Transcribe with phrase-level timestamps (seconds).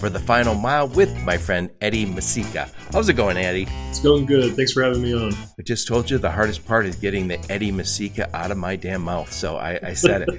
[0.00, 2.72] for the final mile with my friend Eddie Misicka.
[2.90, 3.68] How's it going, Eddie?
[3.90, 4.56] It's going good.
[4.56, 5.34] Thanks for having me on.
[5.58, 8.76] I just told you the hardest part is getting the Eddie Misicka out of my
[8.76, 10.30] damn mouth, so I, I said it.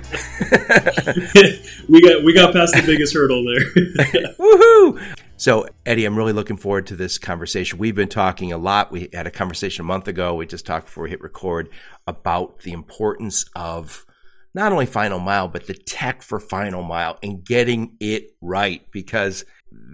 [1.89, 3.66] we got we got past the biggest hurdle there.
[4.39, 5.16] Woohoo!
[5.38, 7.77] So, Eddie, I'm really looking forward to this conversation.
[7.77, 8.91] We've been talking a lot.
[8.91, 10.35] We had a conversation a month ago.
[10.35, 11.69] We just talked before we hit record
[12.07, 14.05] about the importance of
[14.53, 19.45] not only final mile, but the tech for final mile and getting it right because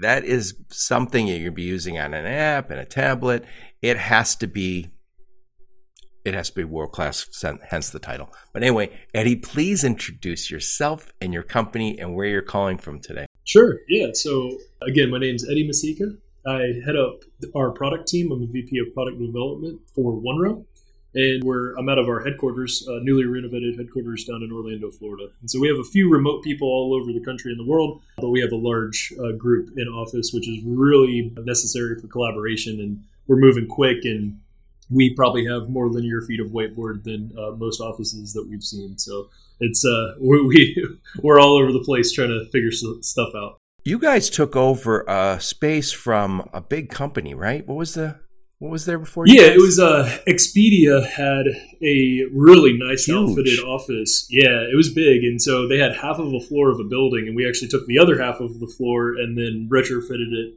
[0.01, 3.45] that is something you're going to be using on an app and a tablet.
[3.81, 4.89] It has to be
[6.25, 7.25] it has to be world class,
[7.69, 8.29] hence the title.
[8.51, 13.27] But anyway, Eddie, please introduce yourself and your company and where you're calling from today.
[13.45, 13.77] Sure.
[13.87, 14.07] Yeah.
[14.11, 16.17] So again, my name is Eddie Misicka.
[16.45, 17.21] I head up
[17.55, 18.29] our product team.
[18.33, 20.65] I'm a VP of product development for OneRail
[21.17, 25.29] and we're I'm out of our headquarters, uh, newly renovated headquarters down in Orlando, Florida.
[25.41, 28.01] And so we have a few remote people all over the country and the world,
[28.17, 32.79] but we have a large uh, group in office, which is really necessary for collaboration.
[32.79, 34.39] And we're moving quick, and
[34.91, 38.99] we probably have more linear feet of whiteboard than uh, most offices that we've seen.
[38.99, 39.29] So
[39.59, 40.87] it's uh, we
[41.23, 43.57] we're all over the place trying to figure stuff out.
[43.83, 47.65] You guys took over a space from a big company, right?
[47.65, 48.19] What was the
[48.59, 49.25] what was there before?
[49.27, 51.45] Yeah, it was uh, Expedia had
[51.81, 53.29] a really nice Huge.
[53.29, 54.27] outfitted office.
[54.31, 57.27] Yeah, it was big, and so they had half of a floor of a building,
[57.27, 60.55] and we actually took the other half of the floor and then retrofitted it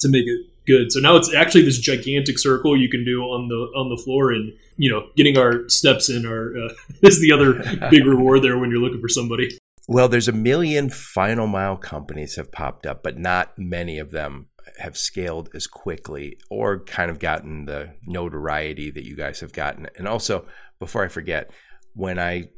[0.00, 0.92] to make it good.
[0.92, 4.30] So now it's actually this gigantic circle you can do on the on the floor,
[4.30, 7.54] and you know, getting our steps in are uh, is the other
[7.90, 9.56] big reward there when you're looking for somebody.
[9.90, 14.47] Well, there's a million final mile companies have popped up, but not many of them
[14.78, 19.88] have scaled as quickly or kind of gotten the notoriety that you guys have gotten.
[19.96, 20.46] And also,
[20.78, 21.50] before I forget,
[21.94, 22.50] when I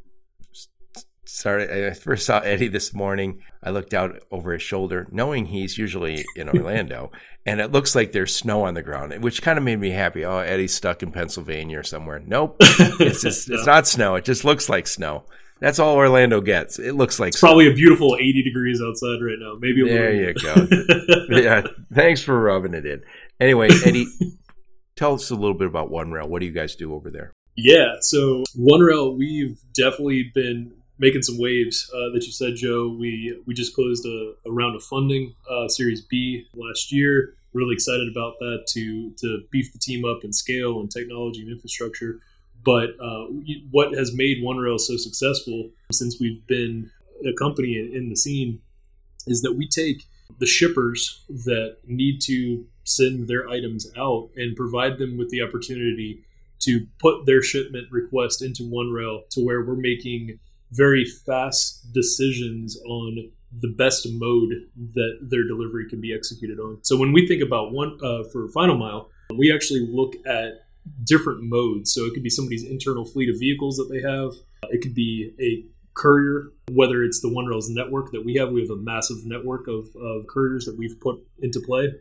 [1.25, 3.41] started, I first saw Eddie this morning.
[3.62, 7.10] I looked out over his shoulder, knowing he's usually in Orlando,
[7.47, 10.25] and it looks like there's snow on the ground, which kind of made me happy.
[10.25, 12.21] Oh, Eddie's stuck in Pennsylvania or somewhere.
[12.25, 14.16] Nope, it's just, it's not snow.
[14.16, 15.25] It just looks like snow.
[15.60, 16.78] That's all Orlando gets.
[16.78, 19.56] It looks like it's probably a beautiful 80 degrees outside right now.
[19.60, 20.66] Maybe a there you go.
[21.31, 21.62] yeah,
[21.93, 23.03] thanks for rubbing it in.
[23.38, 24.06] Anyway, Eddie,
[24.97, 26.28] tell us a little bit about OneRail.
[26.28, 27.32] What do you guys do over there?
[27.56, 31.91] Yeah, so OneRail, we've definitely been making some waves.
[31.92, 32.97] Uh, that you said, Joe.
[32.98, 37.34] We we just closed a, a round of funding, uh, Series B, last year.
[37.53, 41.50] Really excited about that to to beef the team up and scale and technology and
[41.50, 42.21] infrastructure.
[42.65, 43.26] But uh,
[43.71, 46.91] what has made OneRail so successful since we've been
[47.26, 48.60] a company in the scene
[49.26, 50.04] is that we take
[50.38, 56.25] the shippers that need to send their items out and provide them with the opportunity
[56.60, 60.38] to put their shipment request into OneRail to where we're making
[60.72, 64.50] very fast decisions on the best mode
[64.94, 66.78] that their delivery can be executed on.
[66.82, 70.66] So when we think about one uh, for final mile, we actually look at
[71.04, 71.92] different modes.
[71.92, 74.32] So it could be somebody's internal fleet of vehicles that they have.
[74.70, 75.64] It could be a
[75.94, 78.50] courier, whether it's the OneRails network that we have.
[78.50, 81.92] We have a massive network of, of couriers that we've put into play,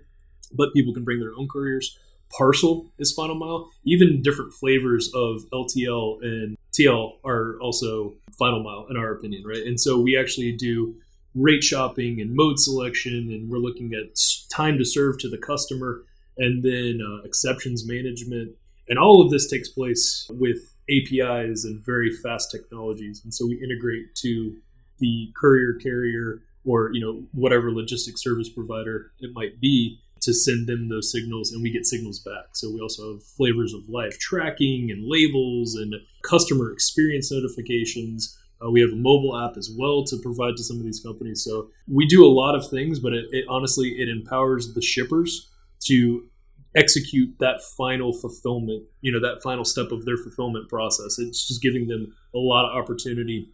[0.53, 1.97] but people can bring their own couriers.
[2.29, 3.71] Parcel is final mile.
[3.83, 9.65] Even different flavors of LTL and TL are also final mile, in our opinion, right?
[9.65, 10.95] And so we actually do
[11.35, 14.15] rate shopping and mode selection, and we're looking at
[14.51, 16.03] time to serve to the customer,
[16.37, 18.55] and then uh, exceptions management
[18.89, 23.21] and all of this takes place with APIs and very fast technologies.
[23.23, 24.57] And so we integrate to
[24.99, 30.67] the courier carrier or you know whatever logistics service provider it might be to send
[30.67, 32.47] them those signals and we get signals back.
[32.53, 38.37] So we also have flavors of live tracking and labels and customer experience notifications.
[38.61, 41.41] Uh, we have a mobile app as well to provide to some of these companies.
[41.43, 45.49] So we do a lot of things, but it, it honestly it empowers the shippers
[45.85, 46.28] to
[46.75, 51.17] execute that final fulfillment, you know, that final step of their fulfillment process.
[51.19, 53.51] It's just giving them a lot of opportunity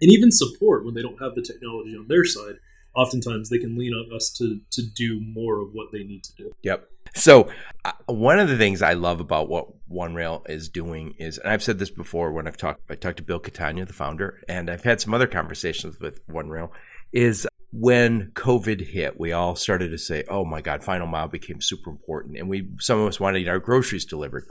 [0.00, 2.56] and even support when they don't have the technology on their side.
[2.94, 6.34] Oftentimes, they can lean on us to to do more of what they need to
[6.34, 6.52] do.
[6.62, 6.88] Yep.
[7.14, 7.50] So,
[7.84, 11.62] uh, one of the things I love about what OneRail is doing is, and I've
[11.62, 14.84] said this before when I've talked, I talked to Bill Catania, the founder, and I've
[14.84, 16.70] had some other conversations with OneRail,
[17.12, 21.60] is when COVID hit, we all started to say, "Oh my God, final mile became
[21.60, 24.44] super important," and we some of us wanted our groceries delivered.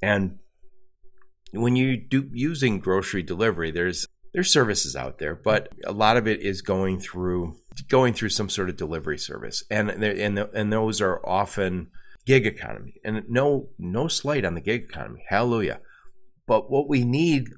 [0.00, 0.38] And
[1.52, 6.28] when you do using grocery delivery, there's there's services out there, but a lot of
[6.28, 7.56] it is going through
[7.88, 11.90] going through some sort of delivery service, and and and those are often
[12.26, 12.94] gig economy.
[13.04, 15.80] And no no slight on the gig economy, hallelujah.
[16.46, 17.48] But what we need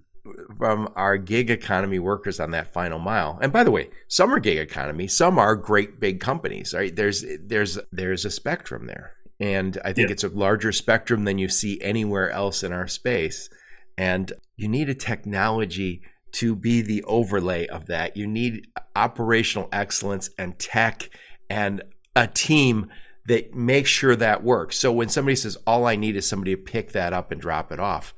[0.56, 3.38] from our gig economy workers on that final mile.
[3.40, 6.94] And by the way, some are gig economy, some are great big companies, right?
[6.94, 9.14] There's there's there's a spectrum there.
[9.38, 10.12] And I think yeah.
[10.12, 13.48] it's a larger spectrum than you see anywhere else in our space.
[13.96, 16.02] And you need a technology
[16.32, 18.16] to be the overlay of that.
[18.16, 21.08] You need operational excellence and tech
[21.48, 21.82] and
[22.14, 22.90] a team
[23.26, 24.76] that makes sure that works.
[24.76, 27.72] So when somebody says all I need is somebody to pick that up and drop
[27.72, 28.14] it off,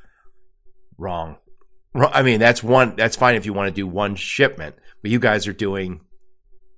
[0.98, 1.36] wrong
[1.94, 2.96] I mean, that's one.
[2.96, 6.00] That's fine if you want to do one shipment, but you guys are doing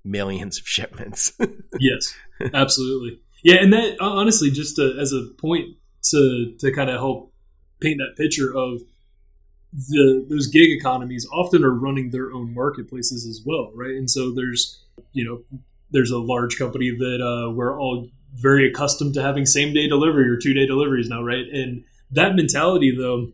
[0.04, 1.32] millions of shipments.
[1.80, 2.14] yes,
[2.52, 3.20] absolutely.
[3.44, 5.76] Yeah, and that honestly, just to, as a point
[6.10, 7.32] to to kind of help
[7.80, 8.80] paint that picture of
[9.72, 13.94] the those gig economies often are running their own marketplaces as well, right?
[13.94, 19.14] And so there's you know there's a large company that uh, we're all very accustomed
[19.14, 21.46] to having same day delivery or two day deliveries now, right?
[21.52, 23.28] And that mentality though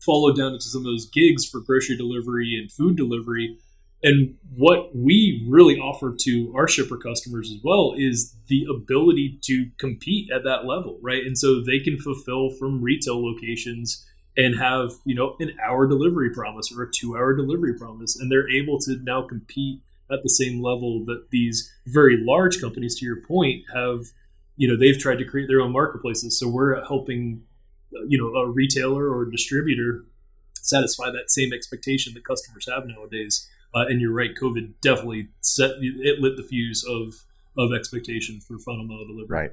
[0.00, 3.58] followed down into some of those gigs for grocery delivery and food delivery.
[4.02, 9.66] And what we really offer to our shipper customers as well is the ability to
[9.78, 11.22] compete at that level, right?
[11.22, 14.06] And so they can fulfill from retail locations
[14.36, 18.18] and have, you know, an hour delivery promise or a two hour delivery promise.
[18.18, 22.98] And they're able to now compete at the same level that these very large companies,
[22.98, 24.06] to your point, have,
[24.56, 26.38] you know, they've tried to create their own marketplaces.
[26.38, 27.42] So we're helping
[28.08, 30.04] you know a retailer or a distributor
[30.54, 33.48] satisfy that same expectation that customers have nowadays.
[33.74, 37.14] Uh, and you're right, COVID definitely set it lit the fuse of
[37.56, 39.26] of expectation for final mile delivery.
[39.28, 39.50] Right.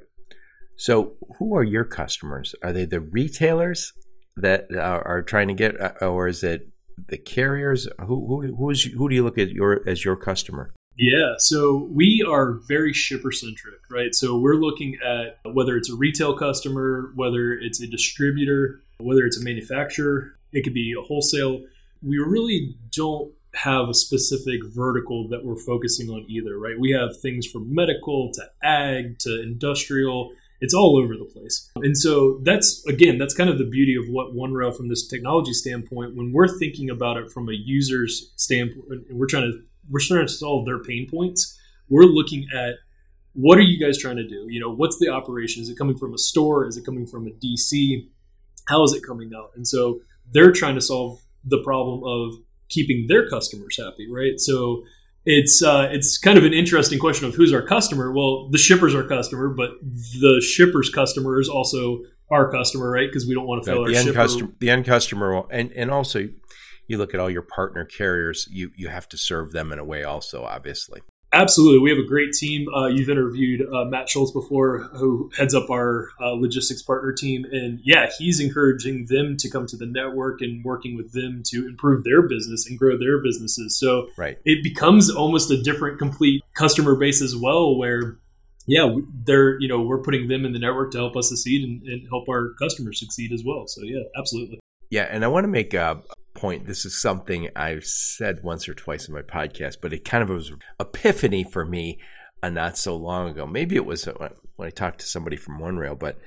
[0.75, 2.53] So, who are your customers?
[2.63, 3.93] Are they the retailers
[4.35, 6.69] that are, are trying to get, uh, or is it
[7.09, 7.87] the carriers?
[7.99, 10.73] Who who who, is, who do you look at your as your customer?
[10.97, 14.15] Yeah, so we are very shipper centric, right?
[14.15, 19.39] So we're looking at whether it's a retail customer, whether it's a distributor, whether it's
[19.39, 21.63] a manufacturer, it could be a wholesale.
[22.01, 26.79] We really don't have a specific vertical that we're focusing on either, right?
[26.79, 30.31] We have things from medical to ag to industrial.
[30.61, 31.69] It's all over the place.
[31.75, 35.53] And so that's, again, that's kind of the beauty of what OneRail from this technology
[35.53, 39.59] standpoint, when we're thinking about it from a user's standpoint, and we're trying to
[39.89, 41.57] we're trying to solve their pain points.
[41.89, 42.75] We're looking at
[43.33, 44.47] what are you guys trying to do?
[44.49, 45.61] You know, what's the operation?
[45.61, 46.65] Is it coming from a store?
[46.65, 48.07] Is it coming from a DC?
[48.67, 49.51] How is it coming out?
[49.55, 49.99] And so
[50.31, 52.33] they're trying to solve the problem of
[52.69, 54.39] keeping their customers happy, right?
[54.39, 54.83] So
[55.25, 58.11] it's uh, it's kind of an interesting question of who's our customer.
[58.11, 61.99] Well, the shipper's our customer, but the shipper's customer is also
[62.31, 63.07] our customer, right?
[63.07, 64.13] Because we don't want to fail our end shipper.
[64.13, 64.51] customer.
[64.59, 66.29] The end customer, and and also
[66.87, 69.85] you look at all your partner carriers, you you have to serve them in a
[69.85, 71.01] way also, obviously.
[71.33, 72.67] Absolutely, we have a great team.
[72.73, 77.43] Uh, you've interviewed uh, Matt Schultz before, who heads up our uh, logistics partner team,
[77.51, 81.67] and yeah, he's encouraging them to come to the network and working with them to
[81.67, 83.77] improve their business and grow their businesses.
[83.77, 84.37] So right.
[84.45, 88.17] it becomes almost a different, complete customer base as well, where
[88.65, 88.95] yeah,
[89.25, 92.07] they're you know we're putting them in the network to help us succeed and, and
[92.09, 93.65] help our customers succeed as well.
[93.67, 94.59] So yeah, absolutely.
[94.89, 96.01] Yeah, and I want to make a
[96.37, 96.67] point.
[96.67, 100.29] This is something I've said once or twice in my podcast, but it kind of
[100.29, 101.99] was epiphany for me
[102.41, 103.45] uh, not so long ago.
[103.45, 106.19] Maybe it was uh, when I talked to somebody from OneRail, but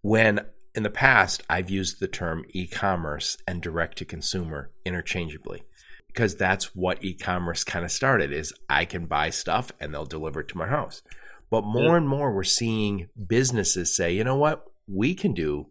[0.00, 5.64] when in the past I've used the term e-commerce and direct to consumer interchangeably
[6.06, 10.40] because that's what e-commerce kind of started is I can buy stuff and they'll deliver
[10.40, 11.02] it to my house.
[11.50, 14.64] But more and more we're seeing businesses say, you know what?
[14.86, 15.68] We can do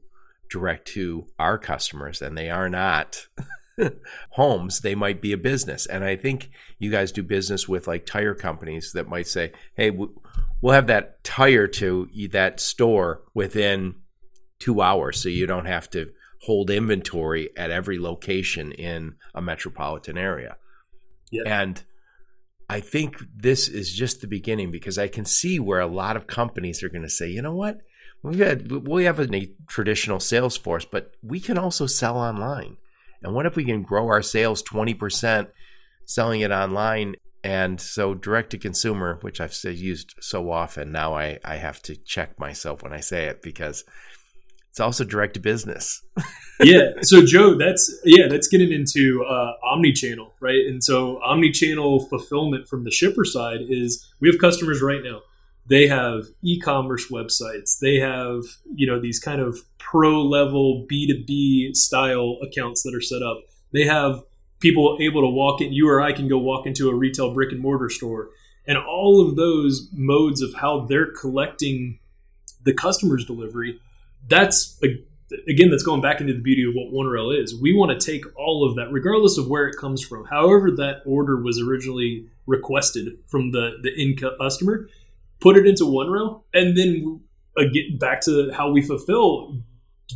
[0.51, 3.27] direct to our customers and they are not
[4.31, 5.85] homes they might be a business.
[5.85, 9.89] And i think you guys do business with like tire companies that might say hey
[9.89, 13.95] we'll have that tire to that store within
[14.59, 16.11] two hours so you don't have to
[16.43, 20.57] hold inventory at every location in a metropolitan area.
[21.31, 21.43] Yeah.
[21.45, 21.81] and
[22.69, 26.27] i think this is just the beginning because i can see where a lot of
[26.27, 27.77] companies are going to say you know what
[28.23, 32.77] we had we have a traditional sales force, but we can also sell online.
[33.23, 35.49] And what if we can grow our sales twenty percent,
[36.05, 37.15] selling it online?
[37.43, 41.95] And so direct to consumer, which I've used so often, now I, I have to
[41.95, 43.83] check myself when I say it because
[44.69, 46.03] it's also direct to business.
[46.61, 46.91] yeah.
[47.01, 50.65] So Joe, that's yeah, that's getting into uh, omni-channel, right?
[50.67, 55.21] And so omni-channel fulfillment from the shipper side is we have customers right now.
[55.67, 57.79] They have e-commerce websites.
[57.79, 62.95] They have you know these kind of pro level B two B style accounts that
[62.95, 63.41] are set up.
[63.71, 64.23] They have
[64.59, 65.73] people able to walk in.
[65.73, 68.29] You or I can go walk into a retail brick and mortar store,
[68.65, 71.99] and all of those modes of how they're collecting
[72.63, 73.79] the customer's delivery.
[74.27, 74.79] That's
[75.47, 77.59] again, that's going back into the beauty of what OneRail is.
[77.59, 81.01] We want to take all of that, regardless of where it comes from, however that
[81.05, 84.87] order was originally requested from the the end customer,
[85.41, 87.21] put it into OneRail, and then
[87.57, 89.61] again back to how we fulfill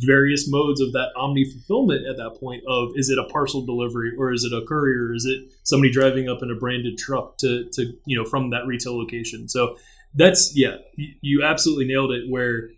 [0.02, 4.12] various modes of that omni fulfillment at that point of is it a parcel delivery
[4.18, 5.14] or is it a courier?
[5.14, 8.66] Is it somebody driving up in a branded truck to to you know from that
[8.66, 9.48] retail location?
[9.48, 9.76] So
[10.14, 12.68] that's yeah you absolutely nailed it where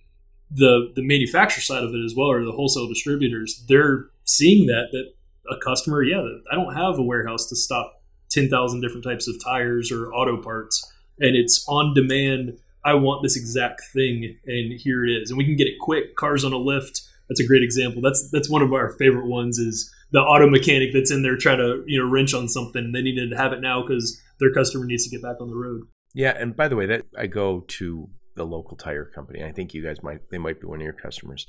[0.51, 4.89] the the manufacturer side of it as well, or the wholesale distributors, they're seeing that
[4.93, 5.13] that
[5.51, 7.93] a customer, yeah, I don't have a warehouse to stock
[8.31, 10.91] ten thousand different types of tires or auto parts,
[11.21, 12.59] and it's on demand.
[12.85, 16.17] I want this exact thing, and here it is, and we can get it quick.
[16.17, 17.03] Cars on a lift.
[17.29, 18.01] That's a great example.
[18.01, 19.59] That's that's one of our favorite ones.
[19.59, 22.93] Is the auto mechanic that's in there trying to you know wrench on something.
[22.93, 25.57] They need to have it now because their customer needs to get back on the
[25.57, 25.83] road.
[26.15, 29.45] Yeah, and by the way, that I go to the local tire company.
[29.45, 31.47] I think you guys might they might be one of your customers.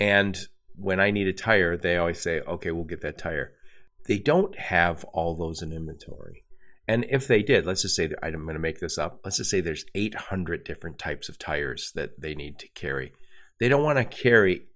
[0.00, 0.36] And
[0.74, 3.52] when I need a tire, they always say, "Okay, we'll get that tire."
[4.06, 6.44] They don't have all those in inventory.
[6.88, 9.20] And if they did, let's just say that I'm going to make this up.
[9.24, 13.12] Let's just say there's 800 different types of tires that they need to carry.
[13.60, 14.66] They don't want to carry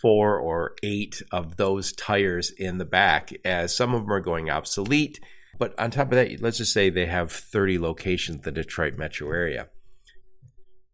[0.00, 4.50] four or eight of those tires in the back, as some of them are going
[4.50, 5.18] obsolete.
[5.58, 8.98] But on top of that, let's just say they have 30 locations in the Detroit
[8.98, 9.68] metro area.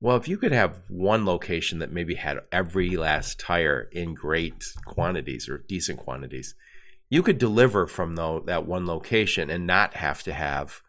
[0.00, 4.64] Well, if you could have one location that maybe had every last tire in great
[4.86, 6.54] quantities or decent quantities,
[7.10, 10.80] you could deliver from though that one location and not have to have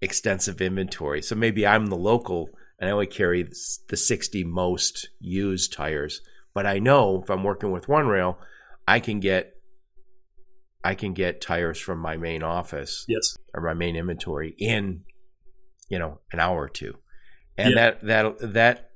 [0.00, 1.20] extensive inventory.
[1.20, 3.42] So maybe I'm the local and I only carry
[3.88, 6.20] the 60 most used tires,
[6.54, 8.36] but I know if I'm working with OneRail,
[8.88, 9.50] I can get
[10.86, 15.04] I can get tires from my main office, yes, or my main inventory in
[15.88, 16.98] you know an hour or two
[17.56, 17.74] and yeah.
[17.76, 18.90] that that that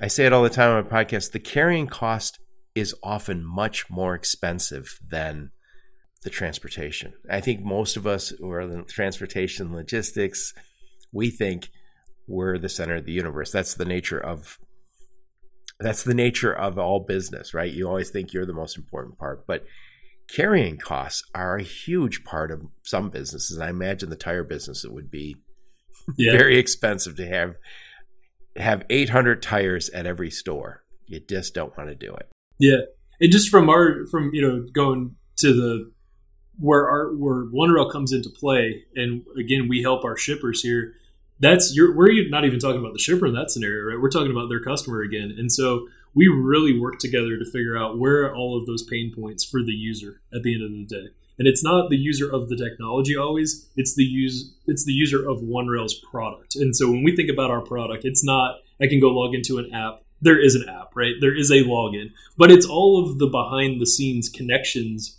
[0.00, 1.32] I say it all the time on my podcast.
[1.32, 2.38] The carrying cost
[2.74, 5.50] is often much more expensive than
[6.22, 7.12] the transportation.
[7.30, 10.52] I think most of us who are in transportation logistics,
[11.12, 11.70] we think
[12.26, 13.52] we're the center of the universe.
[13.52, 14.58] That's the nature of
[15.80, 17.72] that's the nature of all business, right?
[17.72, 19.64] You always think you're the most important part, but
[20.28, 23.58] carrying costs are a huge part of some businesses.
[23.58, 25.36] I imagine the tire business it would be
[26.16, 26.32] yeah.
[26.32, 27.54] very expensive to have
[28.56, 30.82] have 800 tires at every store.
[31.06, 32.28] You just don't want to do it.
[32.58, 32.80] Yeah,
[33.20, 35.92] and just from our from you know going to the
[36.58, 40.94] where our where OneRail comes into play, and again we help our shippers here.
[41.40, 44.00] That's you're we're not even talking about the shipper in that scenario, right?
[44.00, 47.98] We're talking about their customer again, and so we really work together to figure out
[47.98, 51.10] where all of those pain points for the user at the end of the day
[51.38, 55.28] and it's not the user of the technology always it's the use it's the user
[55.28, 59.00] of OneRail's product and so when we think about our product it's not i can
[59.00, 62.50] go log into an app there is an app right there is a login but
[62.50, 65.18] it's all of the behind the scenes connections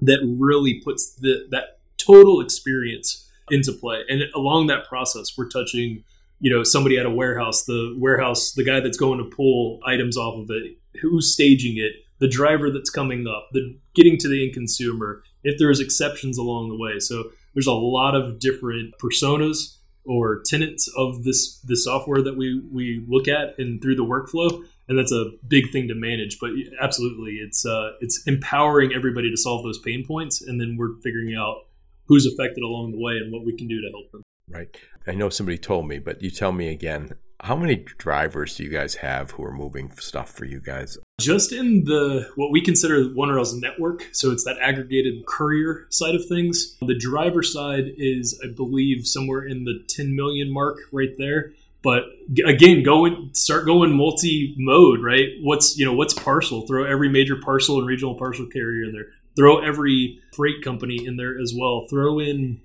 [0.00, 6.04] that really puts the, that total experience into play and along that process we're touching
[6.38, 10.16] you know somebody at a warehouse the warehouse the guy that's going to pull items
[10.16, 14.44] off of it who's staging it the driver that's coming up the getting to the
[14.44, 16.98] end consumer if there's exceptions along the way.
[16.98, 22.60] So there's a lot of different personas or tenants of this the software that we
[22.72, 26.50] we look at and through the workflow and that's a big thing to manage but
[26.80, 31.34] absolutely it's uh, it's empowering everybody to solve those pain points and then we're figuring
[31.34, 31.66] out
[32.06, 34.76] who's affected along the way and what we can do to help them right
[35.06, 38.68] i know somebody told me but you tell me again how many drivers do you
[38.68, 40.98] guys have who are moving stuff for you guys?
[41.20, 46.26] Just in the what we consider OneRail's network, so it's that aggregated courier side of
[46.26, 46.76] things.
[46.80, 51.52] The driver side is, I believe, somewhere in the 10 million mark right there.
[51.82, 52.04] But
[52.44, 55.28] again, go start going multi mode, right?
[55.42, 56.66] What's you know what's parcel?
[56.66, 59.06] Throw every major parcel and regional parcel carrier in there.
[59.36, 61.86] Throw every freight company in there as well.
[61.88, 62.60] Throw in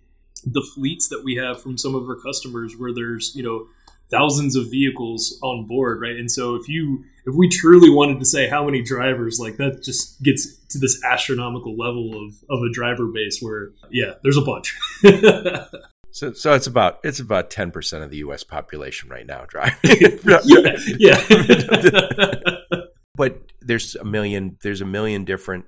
[0.46, 3.67] the fleets that we have from some of our customers, where there's you know
[4.10, 6.15] thousands of vehicles on board, right?
[6.15, 9.84] And so if you if we truly wanted to say how many drivers, like that
[9.84, 14.41] just gets to this astronomical level of of a driver base where yeah, there's a
[14.41, 14.75] bunch.
[16.13, 19.75] so so it's about it's about ten percent of the US population right now driving.
[20.24, 21.20] yeah.
[21.20, 21.22] yeah.
[23.15, 25.65] but there's a million there's a million different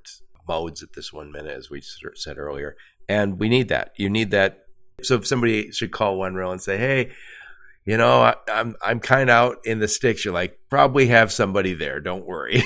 [0.48, 2.78] modes at this one minute, as we said earlier,
[3.10, 3.94] and we need that.
[3.98, 4.66] You need that.
[5.02, 7.12] So if somebody should call OneRail and say, "Hey,
[7.84, 11.32] you know, I, I'm I'm kind of out in the sticks," you're like, probably have
[11.32, 12.00] somebody there.
[12.00, 12.64] Don't worry.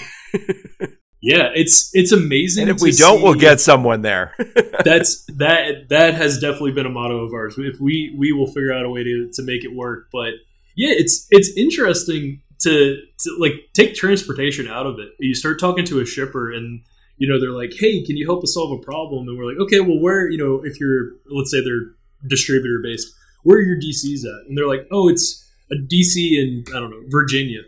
[1.21, 2.63] Yeah, it's it's amazing.
[2.63, 4.35] And if we don't, we'll get someone there.
[4.85, 7.55] that's that that has definitely been a motto of ours.
[7.57, 10.07] If we we will figure out a way to to make it work.
[10.11, 10.35] But
[10.75, 15.09] yeah, it's it's interesting to, to like take transportation out of it.
[15.19, 16.81] You start talking to a shipper and
[17.17, 19.59] you know they're like, "Hey, can you help us solve a problem?" And we're like,
[19.59, 21.91] "Okay, well, where you know if you're let's say they're
[22.27, 26.63] distributor based, where are your DCs at?" And they're like, "Oh, it's a DC in
[26.69, 27.61] I don't know Virginia."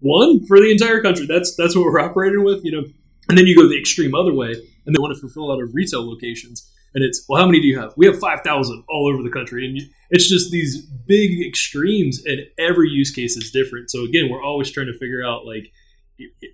[0.00, 1.26] One for the entire country.
[1.26, 2.84] That's that's what we're operating with, you know.
[3.28, 4.52] And then you go the extreme other way,
[4.86, 6.70] and they want to fulfill out of retail locations.
[6.94, 7.92] And it's well, how many do you have?
[7.96, 12.22] We have five thousand all over the country, and you, it's just these big extremes,
[12.24, 13.90] and every use case is different.
[13.90, 15.70] So again, we're always trying to figure out like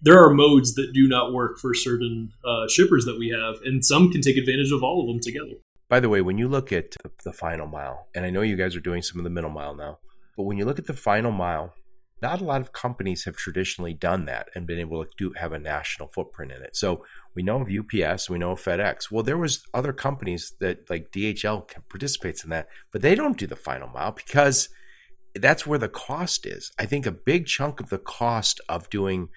[0.02, 3.84] there are modes that do not work for certain uh, shippers that we have, and
[3.84, 5.58] some can take advantage of all of them together.
[5.88, 8.74] By the way, when you look at the final mile, and I know you guys
[8.74, 9.98] are doing some of the middle mile now,
[10.36, 11.74] but when you look at the final mile,
[12.24, 15.52] not a lot of companies have traditionally done that and been able to do, have
[15.52, 16.74] a national footprint in it.
[16.74, 17.04] So
[17.34, 19.10] we know of UPS, we know of FedEx.
[19.10, 23.46] Well, there was other companies that like DHL participates in that, but they don't do
[23.46, 24.70] the final mile because
[25.34, 26.72] that's where the cost is.
[26.78, 29.28] I think a big chunk of the cost of doing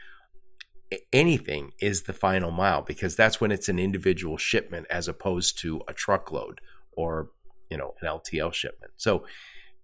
[1.12, 5.82] anything is the final mile because that's when it's an individual shipment as opposed to
[5.90, 6.62] a truckload
[6.96, 7.32] or
[7.70, 8.94] you know an LTL shipment.
[8.96, 9.26] So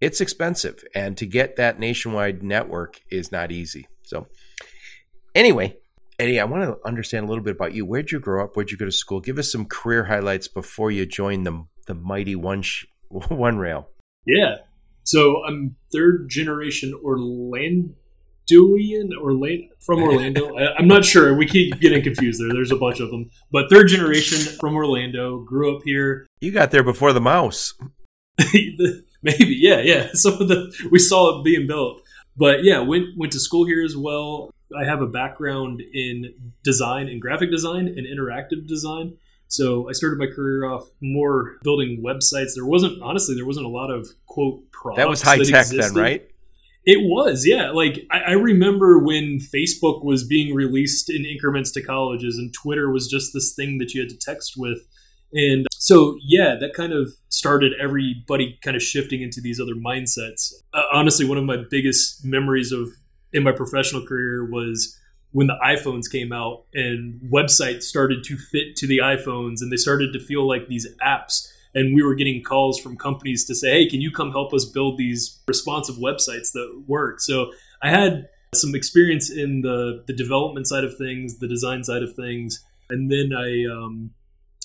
[0.04, 4.28] it's expensive and to get that nationwide network is not easy so
[5.34, 5.74] anyway
[6.20, 8.70] eddie i want to understand a little bit about you where'd you grow up where'd
[8.70, 12.36] you go to school give us some career highlights before you joined the, the mighty
[12.36, 13.86] one sh- OneRail
[14.28, 14.58] yeah
[15.04, 17.96] so i'm third generation orlandoan
[19.18, 20.58] Orlando from Orlando.
[20.58, 21.34] I, am not sure.
[21.34, 22.52] We keep getting confused there.
[22.52, 25.40] There's a bunch of them, but third generation from Orlando.
[25.40, 26.28] Grew up here.
[26.42, 27.74] You got there before the mouse.
[29.40, 30.10] Maybe, yeah, yeah.
[30.14, 32.02] Some of the we saw it being built,
[32.36, 34.52] but yeah, went went to school here as well.
[34.78, 36.34] I have a background in
[36.64, 39.18] design and graphic design and interactive design.
[39.48, 42.56] So I started my career off more building websites.
[42.56, 44.98] There wasn't honestly there wasn't a lot of quote products.
[44.98, 45.96] That was high that tech existed.
[45.96, 46.30] then, right?
[46.86, 47.70] It was, yeah.
[47.72, 52.92] Like I, I, remember when Facebook was being released in increments to colleges, and Twitter
[52.92, 54.80] was just this thing that you had to text with.
[55.34, 60.54] And so, yeah, that kind of started everybody kind of shifting into these other mindsets.
[60.74, 62.90] Uh, honestly, one of my biggest memories of
[63.34, 64.98] in my professional career was
[65.32, 69.78] when the iPhones came out and websites started to fit to the iPhones and they
[69.78, 71.48] started to feel like these apps.
[71.74, 74.64] And we were getting calls from companies to say, hey, can you come help us
[74.66, 77.20] build these responsive websites that work?
[77.20, 82.04] So I had some experience in the, the development side of things, the design side
[82.04, 82.64] of things.
[82.92, 84.12] And then I um,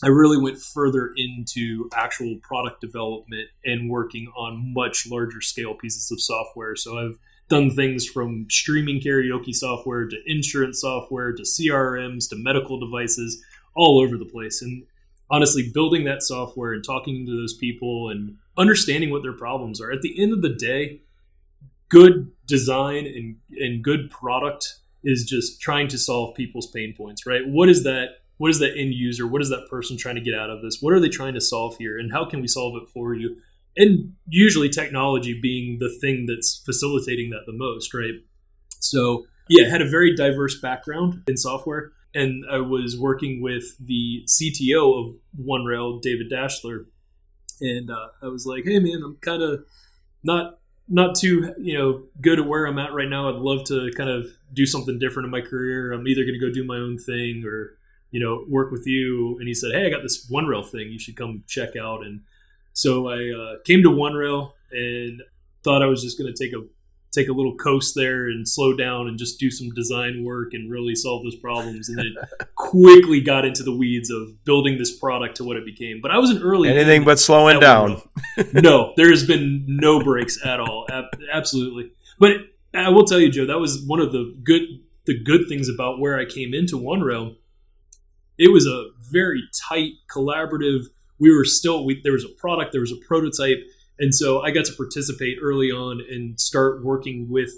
[0.02, 6.10] I really went further into actual product development and working on much larger scale pieces
[6.12, 6.76] of software.
[6.76, 12.78] So I've done things from streaming karaoke software to insurance software to CRMs to medical
[12.78, 13.42] devices
[13.74, 14.62] all over the place.
[14.62, 14.84] And
[15.30, 19.90] honestly, building that software and talking to those people and understanding what their problems are.
[19.90, 21.00] At the end of the day,
[21.88, 27.42] good design and, and good product is just trying to solve people's pain points, right?
[27.46, 29.26] What is that what is that end user?
[29.26, 30.78] What is that person trying to get out of this?
[30.80, 31.98] What are they trying to solve here?
[31.98, 33.36] And how can we solve it for you?
[33.76, 38.14] And usually technology being the thing that's facilitating that the most right?
[38.80, 41.92] So yeah I had a very diverse background in software.
[42.14, 46.86] And i was working with the cto of OneRail, david dashler
[47.60, 49.64] and uh, i was like hey man i'm kind of
[50.22, 53.28] not not too you know good at where i'm at right now.
[53.28, 55.92] I'd love to kind of do something different in my career.
[55.92, 57.76] I'm either going to go do my own thing or
[58.10, 59.36] you know, work with you.
[59.38, 60.90] And he said, Hey, I got this OneRail thing.
[60.90, 62.02] You should come check out.
[62.04, 62.22] And
[62.72, 65.22] so I uh, came to OneRail and
[65.62, 66.64] thought I was just going to take a
[67.10, 70.70] take a little coast there and slow down and just do some design work and
[70.70, 71.88] really solve those problems.
[71.88, 72.14] And then
[72.54, 76.00] quickly got into the weeds of building this product to what it became.
[76.02, 78.02] But I was an early anything but slowing down.
[78.52, 80.86] no, there has been no breaks at all.
[81.32, 81.92] Absolutely.
[82.18, 82.32] But
[82.74, 84.62] I will tell you, Joe, that was one of the good
[85.06, 87.36] the good things about where I came into OneRail
[88.38, 90.84] it was a very tight collaborative
[91.18, 93.58] we were still we, there was a product there was a prototype
[93.98, 97.50] and so i got to participate early on and start working with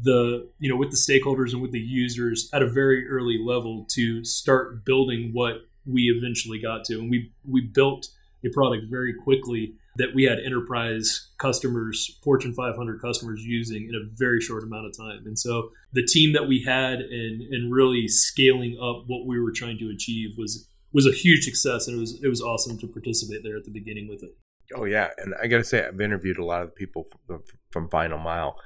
[0.00, 3.84] the you know with the stakeholders and with the users at a very early level
[3.90, 8.08] to start building what we eventually got to and we we built
[8.44, 14.08] a product very quickly that we had enterprise customers, Fortune 500 customers using in a
[14.16, 15.24] very short amount of time.
[15.26, 19.52] And so the team that we had and and really scaling up what we were
[19.52, 22.86] trying to achieve was was a huge success, and it was it was awesome to
[22.86, 24.30] participate there at the beginning with it.
[24.74, 27.88] Oh yeah, and I got to say, I've interviewed a lot of people from, from
[27.90, 28.56] Final Mile,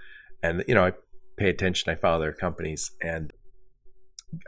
[0.43, 0.93] and you know, I
[1.37, 1.91] pay attention.
[1.91, 3.33] I follow their companies, and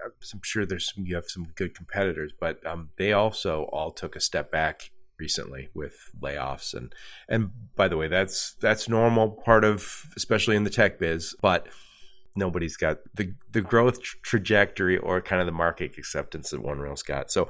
[0.07, 4.17] I'm sure there's some, you have some good competitors, but um, they also all took
[4.17, 6.75] a step back recently with layoffs.
[6.75, 6.95] And
[7.29, 11.67] and by the way that's that's normal part of especially in the tech biz but
[12.37, 17.31] nobody's got the the growth trajectory or kind of the market acceptance that OneRail's got.
[17.31, 17.49] So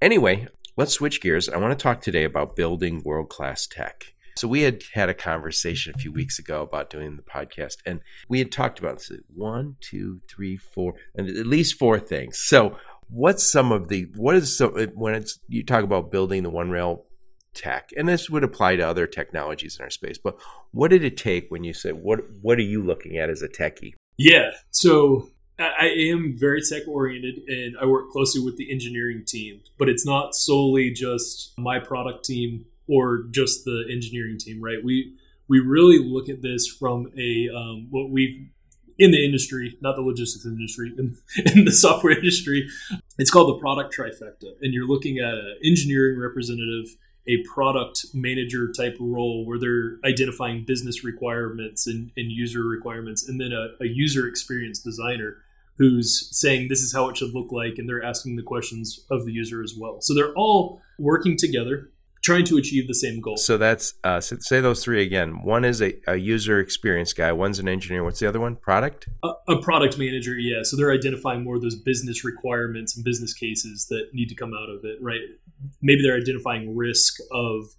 [0.00, 1.48] anyway let's switch gears.
[1.48, 4.14] I want to talk today about building world class tech.
[4.36, 8.00] So we had had a conversation a few weeks ago about doing the podcast, and
[8.28, 12.38] we had talked about one, two, three, four, and at least four things.
[12.38, 12.78] So
[13.12, 17.02] what's some of the what is so when it's you talk about building the OneRail
[17.54, 20.36] tech, and this would apply to other technologies in our space, but
[20.70, 23.48] what did it take when you said what what are you looking at as a
[23.48, 23.92] techie?
[24.16, 29.60] Yeah, so I am very tech oriented and I work closely with the engineering team,
[29.78, 34.78] but it's not solely just my product team or just the engineering team, right?
[34.82, 35.14] We
[35.48, 38.50] we really look at this from a um, what we
[39.02, 41.16] in the industry, not the logistics industry, in,
[41.56, 42.68] in, the software industry.
[43.18, 48.70] It's called the product trifecta, and you're looking at an engineering representative, a product manager
[48.72, 53.88] type role where they're identifying business requirements and, and user requirements, and then a, a
[53.88, 55.38] user experience designer
[55.78, 59.24] who's saying this is how it should look like, and they're asking the questions of
[59.24, 60.00] the user as well.
[60.00, 61.90] So they're all working together
[62.22, 63.36] trying to achieve the same goal.
[63.36, 65.42] So that's uh, say those three again.
[65.42, 67.32] One is a, a, user experience guy.
[67.32, 68.04] One's an engineer.
[68.04, 68.56] What's the other one?
[68.56, 69.08] Product.
[69.24, 70.38] A, a, product manager.
[70.38, 70.60] Yeah.
[70.62, 74.52] So they're identifying more of those business requirements and business cases that need to come
[74.54, 74.98] out of it.
[75.00, 75.20] Right.
[75.82, 77.74] Maybe they're identifying risk of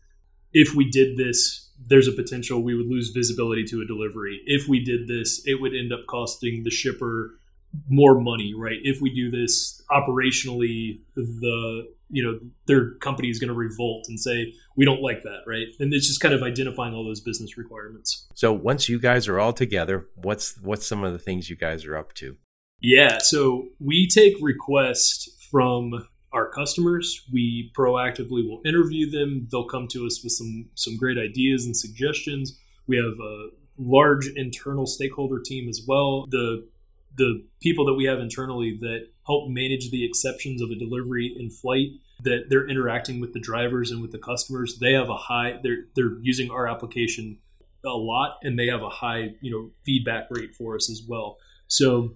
[0.51, 4.41] if we did this, there's a potential we would lose visibility to a delivery.
[4.45, 7.39] If we did this, it would end up costing the shipper
[7.87, 8.77] more money, right?
[8.83, 14.19] If we do this operationally, the you know their company is going to revolt and
[14.19, 15.67] say we don't like that, right?
[15.79, 18.27] And it's just kind of identifying all those business requirements.
[18.35, 21.85] So once you guys are all together, what's what's some of the things you guys
[21.85, 22.37] are up to?
[22.79, 27.23] Yeah, so we take requests from our customers.
[27.31, 29.47] We proactively will interview them.
[29.51, 32.59] They'll come to us with some some great ideas and suggestions.
[32.87, 36.27] We have a large internal stakeholder team as well.
[36.29, 36.67] The
[37.15, 41.49] the people that we have internally that help manage the exceptions of a delivery in
[41.49, 41.89] flight
[42.23, 44.77] that they're interacting with the drivers and with the customers.
[44.79, 47.37] They have a high they're they're using our application
[47.85, 51.37] a lot and they have a high you know feedback rate for us as well.
[51.67, 52.15] So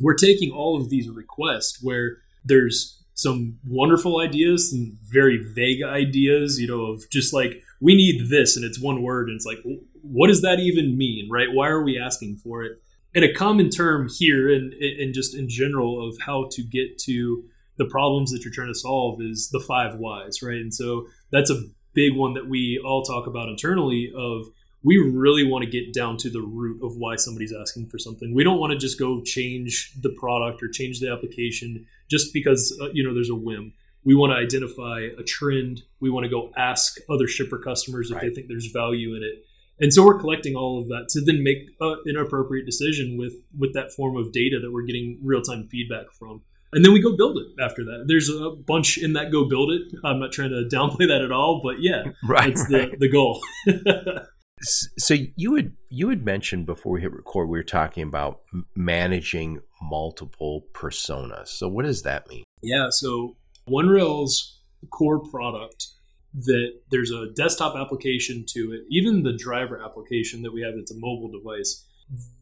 [0.00, 6.58] we're taking all of these requests where there's some wonderful ideas some very vague ideas
[6.58, 9.58] you know of just like we need this and it's one word and it's like
[10.04, 11.28] what does that even mean?
[11.30, 11.48] Right?
[11.50, 12.80] Why are we asking for it
[13.14, 17.44] and a common term here and, and just in general of how to get to
[17.76, 20.56] the problems that you're trying to solve is the five whys right?
[20.56, 21.60] And so that's a
[21.92, 24.46] big one that we all talk about internally of
[24.82, 28.34] we really want to get down to the root of why somebody's asking for something.
[28.34, 32.78] We don't want to just go change the product or change the application just because
[32.80, 33.72] uh, you know there's a whim.
[34.04, 35.82] We want to identify a trend.
[36.00, 38.28] We want to go ask other shipper customers if right.
[38.28, 39.44] they think there's value in it
[39.80, 43.34] and so we're collecting all of that to then make uh, an appropriate decision with
[43.58, 46.42] with that form of data that we're getting real time feedback from.
[46.72, 48.06] And then we go build it after that.
[48.08, 49.82] There's a bunch in that go build it.
[50.04, 52.90] I'm not trying to downplay that at all but yeah right that's right.
[52.90, 53.40] The, the goal
[54.60, 58.40] so you had you had mentioned before we hit record we were talking about
[58.74, 61.48] managing multiple personas.
[61.48, 62.44] So what does that mean?
[62.62, 63.36] Yeah so
[63.68, 64.60] OneRail's
[64.90, 65.86] core product
[66.34, 70.90] that there's a desktop application to it, even the driver application that we have that's
[70.90, 71.86] a mobile device,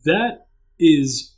[0.04, 0.46] that
[0.78, 1.34] is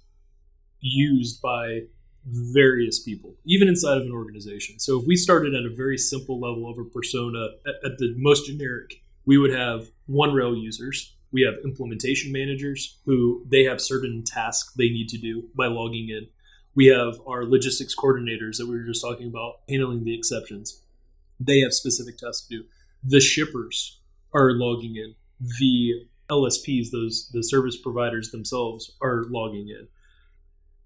[0.81, 1.81] used by
[2.27, 4.79] various people, even inside of an organization.
[4.79, 8.15] So if we started at a very simple level of a persona, at, at the
[8.17, 11.15] most generic, we would have OneRail users.
[11.33, 16.09] We have implementation managers who they have certain tasks they need to do by logging
[16.09, 16.29] in.
[16.77, 20.84] We have our logistics coordinators that we were just talking about handling the exceptions
[21.41, 22.65] they have specific tasks to do.
[23.03, 24.01] The shippers
[24.33, 25.15] are logging in.
[25.59, 29.89] The LSPs, those the service providers themselves, are logging in.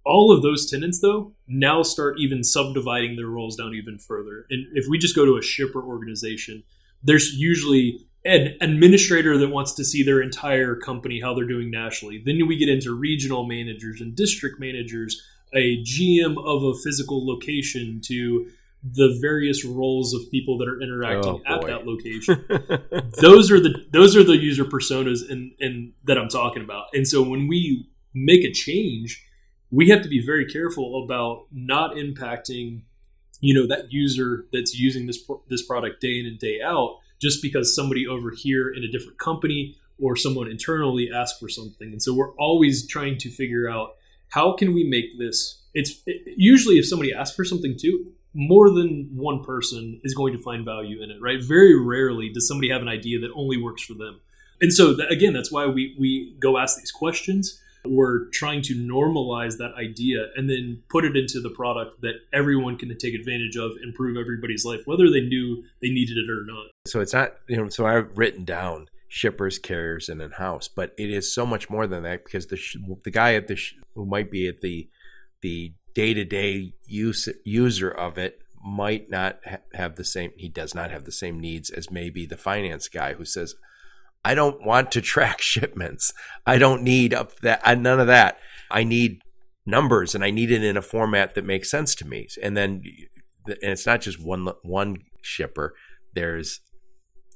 [0.04, 4.46] All of those tenants, though, now start even subdividing their roles down even further.
[4.48, 6.62] And if we just go to a shipper organization,
[7.02, 12.22] there's usually an administrator that wants to see their entire company how they're doing nationally.
[12.24, 15.22] Then we get into regional managers and district managers,
[15.54, 18.50] a GM of a physical location to
[18.83, 22.45] the various roles of people that are interacting Oh, at that location.
[23.21, 26.87] those are the those are the user personas and and that I'm talking about.
[26.93, 29.25] And so when we make a change,
[29.71, 32.83] we have to be very careful about not impacting,
[33.41, 37.43] you know, that user that's using this this product day in and day out just
[37.43, 41.91] because somebody over here in a different company or someone internally asked for something.
[41.91, 43.97] And so we're always trying to figure out
[44.29, 48.71] how can we make this it's it, usually if somebody asks for something too more
[48.71, 51.43] than one person is going to find value in it right?
[51.43, 54.21] Very rarely does somebody have an idea that only works for them.
[54.61, 57.61] And so that, again that's why we we go ask these questions.
[57.85, 62.77] We're trying to normalize that idea and then put it into the product that everyone
[62.77, 66.67] can take advantage of improve everybody's life whether they knew they needed it or not.
[66.87, 70.93] So it's not, you know, so I've written down shippers, carriers, and in house, but
[70.99, 73.75] it is so much more than that because the sh- the guy at the sh-
[73.95, 74.88] who might be at the
[75.41, 80.33] the day to day use user of it might not ha- have the same.
[80.37, 83.55] He does not have the same needs as maybe the finance guy who says,
[84.24, 86.12] "I don't want to track shipments.
[86.46, 87.61] I don't need up that.
[87.64, 88.38] I, none of that.
[88.70, 89.22] I need."
[89.68, 92.27] numbers and I need it in a format that makes sense to me.
[92.42, 92.83] And then
[93.46, 95.74] and it's not just one one shipper.
[96.14, 96.61] There's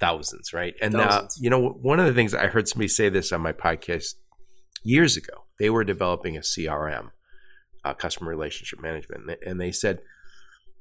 [0.01, 0.75] thousands, right?
[0.81, 3.53] And uh, you know, one of the things I heard somebody say this on my
[3.53, 4.15] podcast
[4.83, 5.45] years ago.
[5.59, 7.11] They were developing a CRM,
[7.85, 10.01] uh, customer relationship management, and they- said,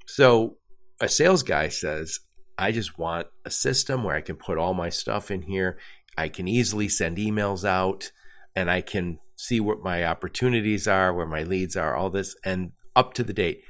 [0.06, 0.58] so
[1.00, 2.20] a sales guy says,
[2.58, 5.80] I just want a system where I can put all my stuff in here.
[6.18, 8.12] I can easily send emails out,
[8.56, 12.74] and I can see what my opportunities are, where my leads are, all this, and
[12.96, 13.62] up to the date.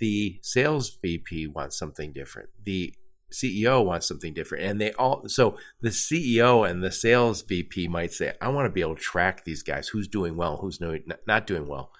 [0.00, 2.48] The sales VP wants something different.
[2.64, 2.94] The
[3.32, 4.64] CEO wants something different.
[4.64, 8.72] And they all, so the CEO and the sales VP might say, I want to
[8.72, 11.90] be able to track these guys who's doing well, who's no- not doing well.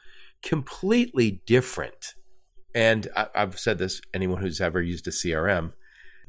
[0.43, 2.15] Completely different.
[2.75, 5.73] And I, I've said this anyone who's ever used a CRM,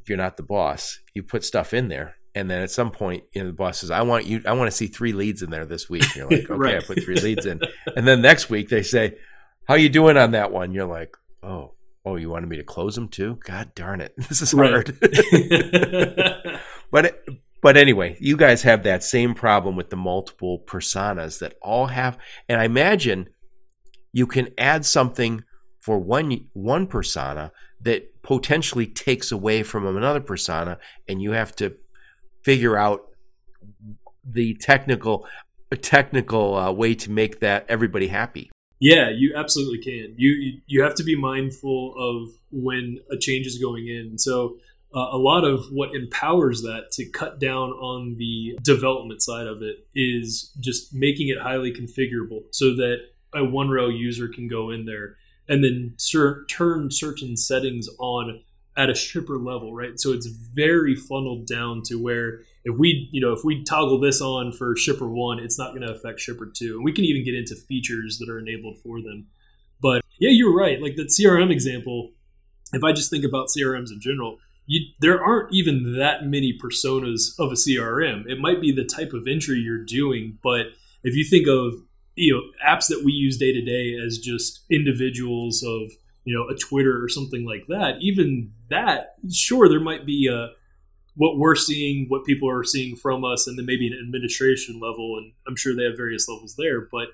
[0.01, 2.15] if you're not the boss, you put stuff in there.
[2.35, 4.69] And then at some point, you know, the boss says, I want you, I want
[4.69, 6.03] to see three leads in there this week.
[6.03, 6.75] And you're like, okay, Right.
[6.77, 7.61] I put three leads in.
[7.95, 9.17] And then next week they say,
[9.67, 10.73] how you doing on that one?
[10.73, 13.39] You're like, oh, oh, you wanted me to close them too?
[13.45, 14.13] God darn it.
[14.29, 14.71] This is Right.
[14.71, 16.59] hard.
[16.91, 17.23] but
[17.61, 22.17] but anyway, you guys have that same problem with the multiple personas that all have
[22.49, 23.29] and I imagine
[24.11, 25.43] you can add something
[25.79, 31.75] for one one persona that potentially takes away from another persona and you have to
[32.43, 33.01] figure out
[34.25, 35.25] the technical
[35.81, 38.49] technical uh, way to make that everybody happy.
[38.83, 40.15] Yeah, you absolutely can.
[40.17, 44.17] You you, have to be mindful of when a change is going in.
[44.17, 44.57] So
[44.93, 49.61] uh, a lot of what empowers that to cut down on the development side of
[49.61, 52.97] it is just making it highly configurable so that
[53.33, 55.15] a OneRail user can go in there
[55.47, 58.41] and then cer- turn certain settings on
[58.75, 59.97] at a shipper level, right?
[59.97, 64.21] So it's very funneled down to where if we, you know, if we toggle this
[64.21, 66.75] on for shipper one, it's not going to affect shipper two.
[66.75, 69.27] And we can even get into features that are enabled for them.
[69.81, 70.81] But yeah, you're right.
[70.81, 72.11] Like the CRM example,
[72.71, 77.37] if I just think about CRMs in general, you, there aren't even that many personas
[77.37, 78.25] of a CRM.
[78.27, 80.67] It might be the type of entry you're doing, but
[81.03, 81.73] if you think of
[82.15, 85.91] you know apps that we use day to day as just individuals of
[86.23, 90.51] you know a Twitter or something like that, even that, sure, there might be a
[91.15, 95.17] what we're seeing, what people are seeing from us, and then maybe an administration level,
[95.17, 97.09] and I'm sure they have various levels there, but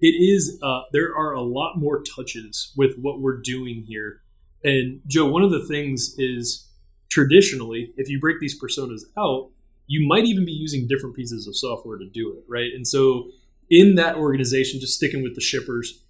[0.00, 4.22] it is uh, there are a lot more touches with what we're doing here.
[4.62, 6.68] And Joe, one of the things is
[7.10, 9.50] traditionally, if you break these personas out,
[9.86, 12.70] you might even be using different pieces of software to do it, right?
[12.74, 13.30] And so
[13.68, 16.04] in that organization, just sticking with the shippers,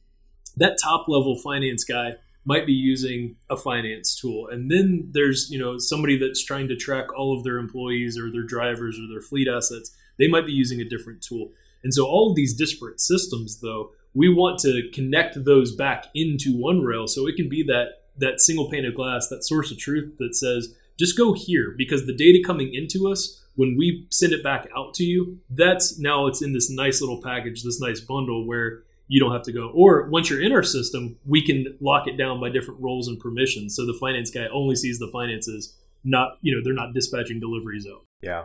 [0.57, 4.49] that top level finance guy might be using a finance tool.
[4.49, 8.31] And then there's, you know, somebody that's trying to track all of their employees or
[8.31, 9.95] their drivers or their fleet assets.
[10.19, 11.53] They might be using a different tool.
[11.83, 16.57] And so all of these disparate systems though, we want to connect those back into
[16.57, 20.17] OneRail so it can be that that single pane of glass, that source of truth
[20.19, 24.43] that says just go here because the data coming into us when we send it
[24.43, 28.47] back out to you, that's now it's in this nice little package, this nice bundle
[28.47, 29.71] where you don't have to go.
[29.75, 33.19] Or once you're in our system, we can lock it down by different roles and
[33.19, 33.75] permissions.
[33.75, 37.87] So the finance guy only sees the finances, not you know they're not dispatching deliveries
[37.93, 38.07] out.
[38.23, 38.45] Yeah.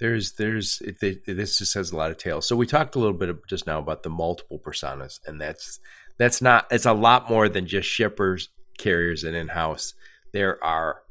[0.00, 2.48] There's, there's, they, this just has a lot of tails.
[2.48, 5.78] So we talked a little bit just now about the multiple personas, and that's,
[6.18, 9.94] that's not, it's a lot more than just shippers, carriers, and in house.
[10.32, 11.02] There are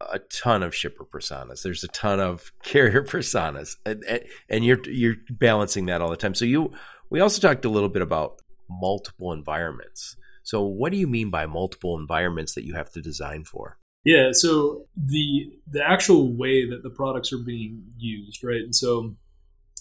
[0.00, 1.62] a ton of shipper personas.
[1.62, 6.16] There's a ton of carrier personas, and, and- and you're, you're balancing that all the
[6.16, 6.34] time.
[6.34, 6.72] So you,
[7.12, 10.16] we also talked a little bit about multiple environments.
[10.42, 13.78] So, what do you mean by multiple environments that you have to design for?
[14.04, 18.62] Yeah, so the the actual way that the products are being used, right?
[18.62, 19.14] And so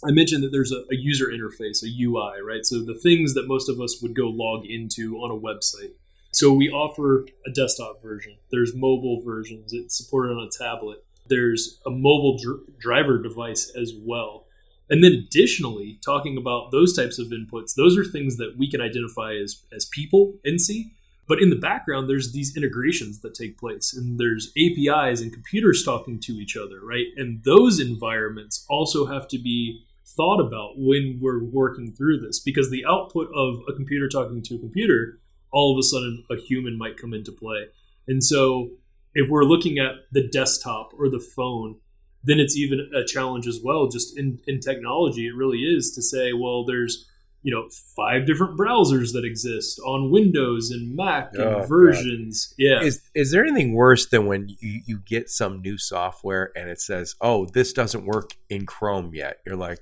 [0.06, 2.66] I mentioned that there's a, a, user interface, a UI, right?
[2.66, 5.94] So the things that most of us would go log into on a website.
[6.34, 8.38] So we offer a desktop version.
[8.52, 9.74] There's mobile versions.
[9.74, 11.04] It's supported on a tablet.
[11.28, 14.46] There's a mobile dr- driver device as well.
[14.92, 18.82] And then additionally, talking about those types of inputs, those are things that we can
[18.82, 20.92] identify as, as people and see.
[21.30, 25.86] But in the background, there's these integrations that take place, and there's APIs and computers
[25.86, 27.06] talking to each other, right?
[27.16, 32.70] And those environments also have to be thought about when we're working through this because
[32.70, 35.20] the output of a computer talking to a computer,
[35.52, 37.68] all of a sudden a human might come into play.
[38.10, 38.72] And so
[39.14, 41.78] if we're looking at the desktop or the phone,
[42.24, 43.88] then it's even a challenge as well.
[43.88, 47.08] Just in, in technology, it really is to say, well, there's
[47.44, 52.48] you know five different browsers that exist on Windows and Mac and oh, versions.
[52.48, 52.56] God.
[52.64, 52.82] Yeah.
[52.82, 56.80] Is is there anything worse than when you, you get some new software and it
[56.80, 59.38] says, "Oh, this doesn't work in Chrome yet"?
[59.46, 59.80] You're like,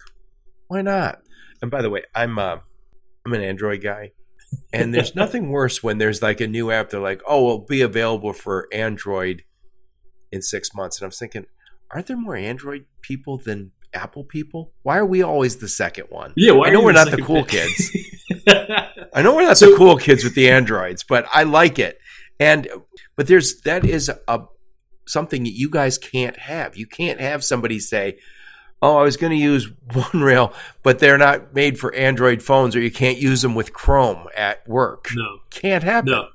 [0.68, 1.22] "Why not?"
[1.62, 2.58] And by the way, I'm uh,
[3.26, 4.12] I'm an Android guy.
[4.74, 6.90] And there's nothing worse when there's like a new app.
[6.90, 9.44] They're like, "Oh, it'll be available for Android
[10.32, 11.46] in six months," and I'm thinking,
[11.92, 14.72] aren't there more Android people than Apple people?
[14.84, 16.34] Why are we always the second one?
[16.36, 17.92] Yeah, I know we're not the cool kids.
[19.14, 22.00] I know we're not so, the cool kids with the Androids, but I like it.
[22.40, 22.68] And
[23.16, 24.42] but there's that is a
[25.06, 26.78] something that you guys can't have.
[26.78, 28.20] You can't have somebody say,
[28.82, 32.82] "Oh, I was going to use OneRail, but they're not made for Android phones, or
[32.82, 36.12] you can't use them with Chrome at work." No, can't happen.
[36.12, 36.30] No,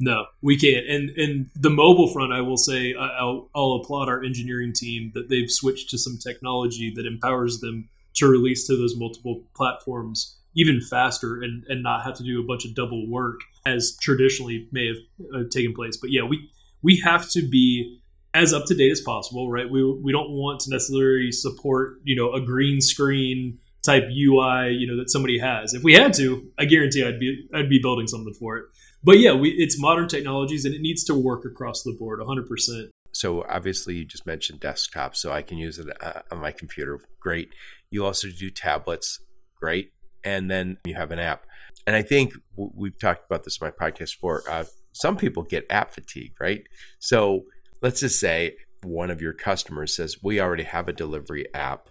[0.00, 0.86] no, we can't.
[0.86, 5.28] And and the mobile front, I will say, I'll, I'll applaud our engineering team that
[5.28, 10.80] they've switched to some technology that empowers them to release to those multiple platforms even
[10.80, 14.86] faster and, and not have to do a bunch of double work as traditionally may
[14.86, 14.96] have
[15.34, 15.96] uh, taken place.
[15.96, 16.48] But yeah, we
[16.82, 18.00] we have to be
[18.32, 19.68] as up to date as possible, right?
[19.68, 24.86] We we don't want to necessarily support you know a green screen type UI you
[24.86, 25.74] know that somebody has.
[25.74, 28.64] If we had to, I guarantee I'd be I'd be building something for it
[29.04, 32.88] but yeah, we, it's modern technologies and it needs to work across the board 100%.
[33.12, 36.98] So obviously, you just mentioned desktop, so I can use it uh, on my computer.
[37.20, 37.50] Great.
[37.90, 39.20] You also do tablets.
[39.60, 39.92] Great.
[40.24, 41.46] And then you have an app.
[41.86, 44.42] And I think we've talked about this in my podcast before.
[44.48, 46.62] Uh, some people get app fatigue, right?
[46.98, 47.44] So
[47.82, 51.88] let's just say one of your customers says, We already have a delivery app.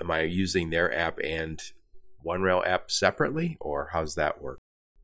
[0.00, 1.60] Am I using their app and
[2.24, 4.58] OneRail app separately, or how's that work?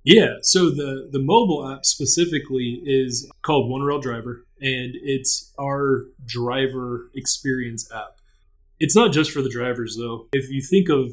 [0.05, 7.11] Yeah, so the the mobile app specifically is called OneRail Driver, and it's our driver
[7.15, 8.19] experience app.
[8.81, 10.27] It's not just for the drivers though.
[10.33, 11.12] If you think of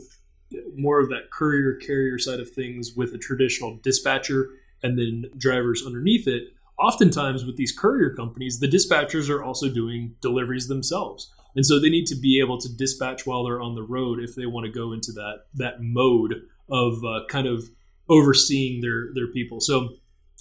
[0.75, 4.49] more of that courier carrier side of things with a traditional dispatcher
[4.81, 10.15] and then drivers underneath it, oftentimes with these courier companies, the dispatchers are also doing
[10.21, 11.31] deliveries themselves.
[11.55, 14.35] And so they need to be able to dispatch while they're on the road if
[14.35, 17.69] they want to go into that that mode of uh, kind of
[18.09, 19.59] overseeing their their people.
[19.61, 19.95] So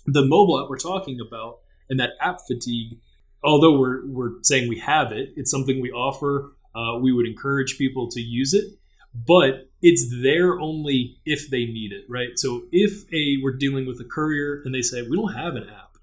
[0.06, 1.58] the mobile app we're talking about
[1.90, 2.98] and that app fatigue,
[3.42, 6.52] although we're we're saying we have it, it's something we offer.
[6.74, 8.78] Uh, we would encourage people to use it,
[9.14, 12.30] but it's there only if they need it, right?
[12.36, 15.68] So if a we're dealing with a courier and they say we don't have an
[15.68, 15.96] app,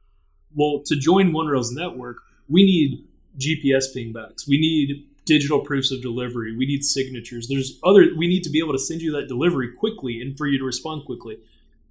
[0.54, 2.18] well, to join OneRail's network,
[2.50, 3.06] we need
[3.38, 4.48] GPS pingbacks.
[4.48, 6.56] We need digital proofs of delivery.
[6.56, 7.48] We need signatures.
[7.48, 8.06] There's other.
[8.18, 10.64] We need to be able to send you that delivery quickly and for you to
[10.64, 11.38] respond quickly.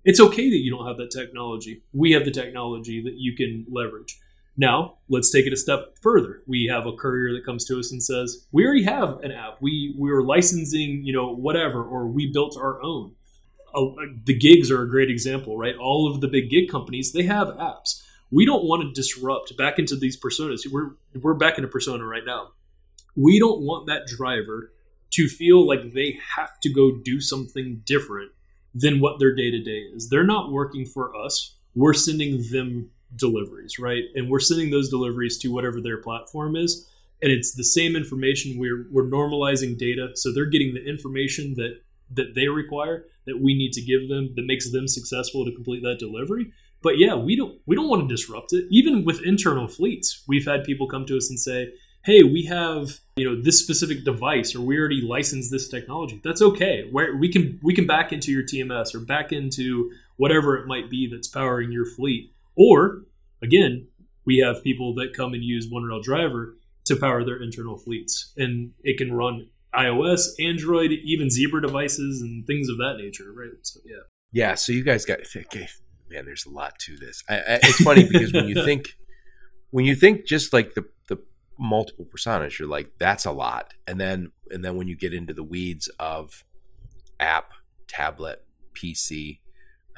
[0.05, 1.83] It's okay that you don't have that technology.
[1.93, 4.19] We have the technology that you can leverage.
[4.57, 6.43] Now, let's take it a step further.
[6.47, 9.61] We have a courier that comes to us and says, "We already have an app.
[9.61, 13.15] We we were licensing, you know, whatever, or we built our own."
[13.75, 13.87] Uh,
[14.25, 15.75] the gigs are a great example, right?
[15.77, 18.03] All of the big gig companies they have apps.
[18.31, 20.61] We don't want to disrupt back into these personas.
[20.71, 20.91] We're
[21.21, 22.51] we're back into persona right now.
[23.17, 24.73] We don't want that driver
[25.13, 28.33] to feel like they have to go do something different
[28.75, 30.09] than what their day to day is.
[30.09, 31.57] They're not working for us.
[31.75, 34.05] We're sending them deliveries, right?
[34.15, 36.89] And we're sending those deliveries to whatever their platform is.
[37.23, 38.59] And it's the same information.
[38.59, 43.55] We're we're normalizing data, so they're getting the information that that they require that we
[43.55, 46.53] need to give them that makes them successful to complete that delivery.
[46.83, 48.67] But yeah, we don't we don't want to disrupt it.
[48.71, 51.73] Even with internal fleets, we've had people come to us and say,
[52.05, 56.21] hey, we have you know this specific device or we already licensed this technology.
[56.23, 56.89] That's okay.
[56.91, 60.91] Where we can we can back into your TMS or back into whatever it might
[60.91, 62.33] be that's powering your fleet.
[62.57, 63.03] Or
[63.43, 63.89] again,
[64.25, 68.73] we have people that come and use OneRail Driver to power their internal fleets, and
[68.83, 73.33] it can run iOS, Android, even Zebra devices, and things of that nature.
[73.33, 73.51] Right?
[73.63, 74.03] So yeah.
[74.33, 74.55] Yeah.
[74.55, 75.69] So you guys got okay,
[76.11, 77.23] man, there's a lot to this.
[77.29, 78.95] I, I, it's funny because when you think
[79.71, 81.19] when you think just like the the
[81.59, 85.35] multiple personas, you're like that's a lot, and then and then when you get into
[85.35, 86.45] the weeds of
[87.21, 87.53] app,
[87.89, 88.45] tablet,
[88.75, 89.41] PC,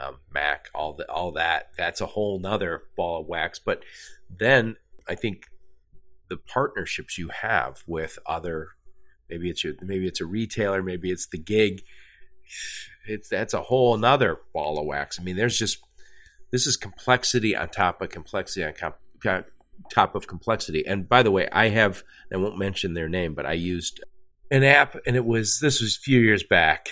[0.00, 3.58] um, Mac, all the all that, that's a whole nother ball of wax.
[3.58, 3.82] But
[4.28, 4.76] then
[5.08, 5.46] I think
[6.28, 8.70] the partnerships you have with other
[9.30, 11.82] maybe it's your maybe it's a retailer maybe it's the gig
[13.06, 15.78] it's that's a whole another ball of wax i mean there's just
[16.52, 19.46] this is complexity on top of complexity on comp,
[19.90, 22.02] top of complexity and by the way i have
[22.32, 24.02] i won't mention their name but i used
[24.50, 26.88] an app and it was this was a few years back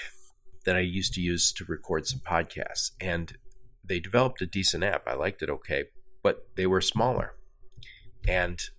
[0.65, 3.37] that i used to use to record some podcasts and
[3.85, 5.85] they developed a decent app i liked it okay
[6.23, 7.35] but they were smaller
[8.27, 8.71] and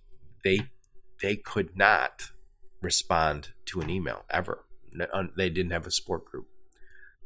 [0.44, 0.60] they
[1.22, 2.30] they could not
[2.82, 4.64] respond to an email ever.
[5.36, 6.46] They didn't have a support group.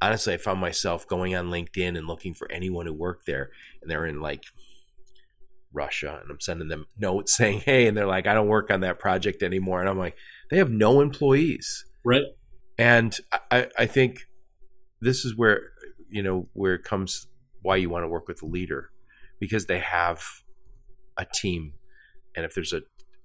[0.03, 3.51] Honestly, I found myself going on LinkedIn and looking for anyone who worked there,
[3.81, 4.45] and they're in like
[5.73, 8.81] Russia, and I'm sending them notes saying, "Hey," and they're like, "I don't work on
[8.81, 10.17] that project anymore," and I'm like,
[10.51, 12.25] "They have no employees." Right.
[12.79, 13.17] And
[13.51, 14.21] I, I think
[15.01, 15.61] this is where
[16.09, 17.27] you know where it comes
[17.63, 18.91] why you want to work with a leader
[19.39, 20.23] because they have
[21.19, 21.75] a team,
[22.35, 22.83] and if there's a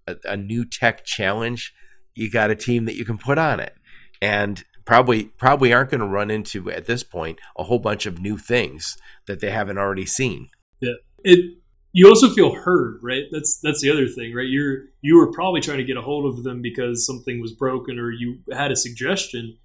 [0.07, 1.73] a, a new tech challenge,
[2.13, 3.73] you got a team that you can put on it.
[4.21, 8.19] And probably probably aren't going to run into at this point a whole bunch of
[8.19, 8.95] new things
[9.27, 10.49] that they haven't already seen.
[10.79, 10.93] Yeah.
[11.23, 11.57] It
[11.95, 13.23] you also feel heard, right?
[13.31, 14.47] That's that's the other thing, right?
[14.47, 17.97] You're you were probably trying to get a hold of them because something was broken
[17.97, 19.57] or you had a suggestion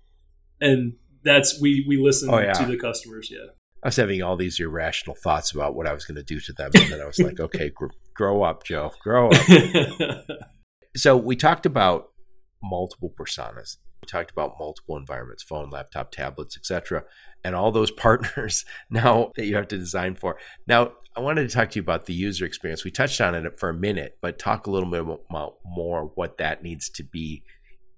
[0.61, 0.93] and
[1.25, 2.53] that's we we listen oh, yeah.
[2.53, 3.51] to the customers, yeah.
[3.83, 6.53] I was having all these irrational thoughts about what I was going to do to
[6.53, 8.93] them and then I was like, okay, gr- grow up, Joe.
[9.03, 9.47] Grow up.
[10.97, 12.11] so we talked about
[12.63, 13.79] multiple personas.
[14.03, 17.03] We talked about multiple environments, phone, laptop, tablets, etc.,
[17.43, 20.37] and all those partners now that you have to design for.
[20.69, 22.83] Now, I wanted to talk to you about the user experience.
[22.83, 26.39] We touched on it for a minute, but talk a little bit about more what
[26.39, 27.43] that needs to be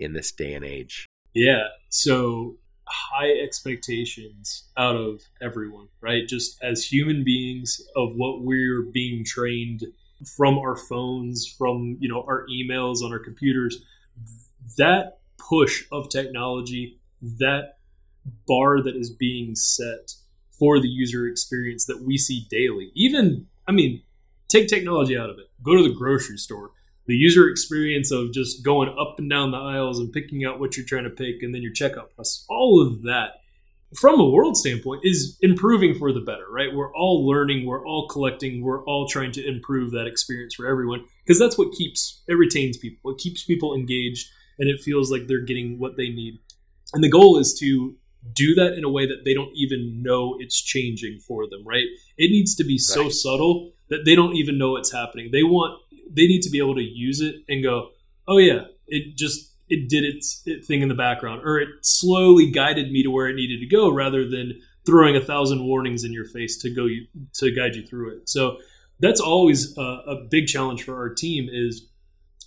[0.01, 1.07] in this day and age.
[1.33, 1.69] Yeah.
[1.89, 2.57] So
[2.89, 6.27] high expectations out of everyone, right?
[6.27, 9.85] Just as human beings of what we're being trained
[10.37, 13.85] from our phones, from you know our emails on our computers,
[14.79, 16.99] that push of technology,
[17.39, 17.77] that
[18.49, 20.11] bar that is being set
[20.63, 22.93] for the user experience that we see daily.
[22.95, 24.01] Even, I mean,
[24.47, 25.47] take technology out of it.
[25.61, 26.71] Go to the grocery store.
[27.09, 30.77] The user experience of just going up and down the aisles and picking out what
[30.77, 33.41] you're trying to pick and then your checkout process, all of that
[33.99, 36.73] from a world standpoint is improving for the better, right?
[36.73, 41.05] We're all learning, we're all collecting, we're all trying to improve that experience for everyone
[41.27, 43.11] because that's what keeps it retains people.
[43.11, 44.29] It keeps people engaged
[44.61, 46.39] and it feels like they're getting what they need.
[46.95, 47.97] And the goal is to
[48.31, 51.87] do that in a way that they don't even know it's changing for them, right?
[52.17, 55.31] It needs to be so subtle that they don't even know it's happening.
[55.33, 55.81] They want
[56.15, 57.91] they need to be able to use it and go,
[58.29, 62.93] "Oh yeah, it just it did its thing in the background or it slowly guided
[62.93, 66.27] me to where it needed to go rather than throwing a thousand warnings in your
[66.27, 68.59] face to go you, to guide you through it." So
[69.01, 71.89] that's always a, a big challenge for our team is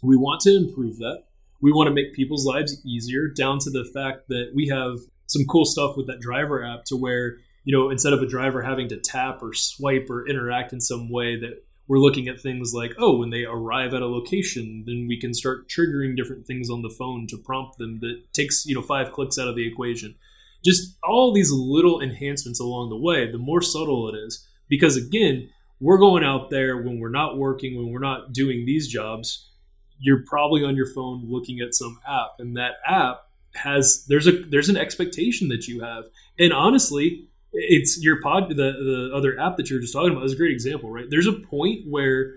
[0.01, 1.23] we want to improve that
[1.61, 5.45] we want to make people's lives easier down to the fact that we have some
[5.45, 8.87] cool stuff with that driver app to where you know instead of a driver having
[8.89, 12.93] to tap or swipe or interact in some way that we're looking at things like
[12.97, 16.81] oh when they arrive at a location then we can start triggering different things on
[16.81, 20.15] the phone to prompt them that takes you know five clicks out of the equation.
[20.63, 25.49] Just all these little enhancements along the way the more subtle it is because again
[25.79, 29.51] we're going out there when we're not working when we're not doing these jobs
[29.99, 33.25] you're probably on your phone looking at some app and that app
[33.55, 36.05] has there's a there's an expectation that you have.
[36.39, 40.25] And honestly it's your pod the, the other app that you were just talking about
[40.25, 41.05] is a great example right?
[41.09, 42.35] There's a point where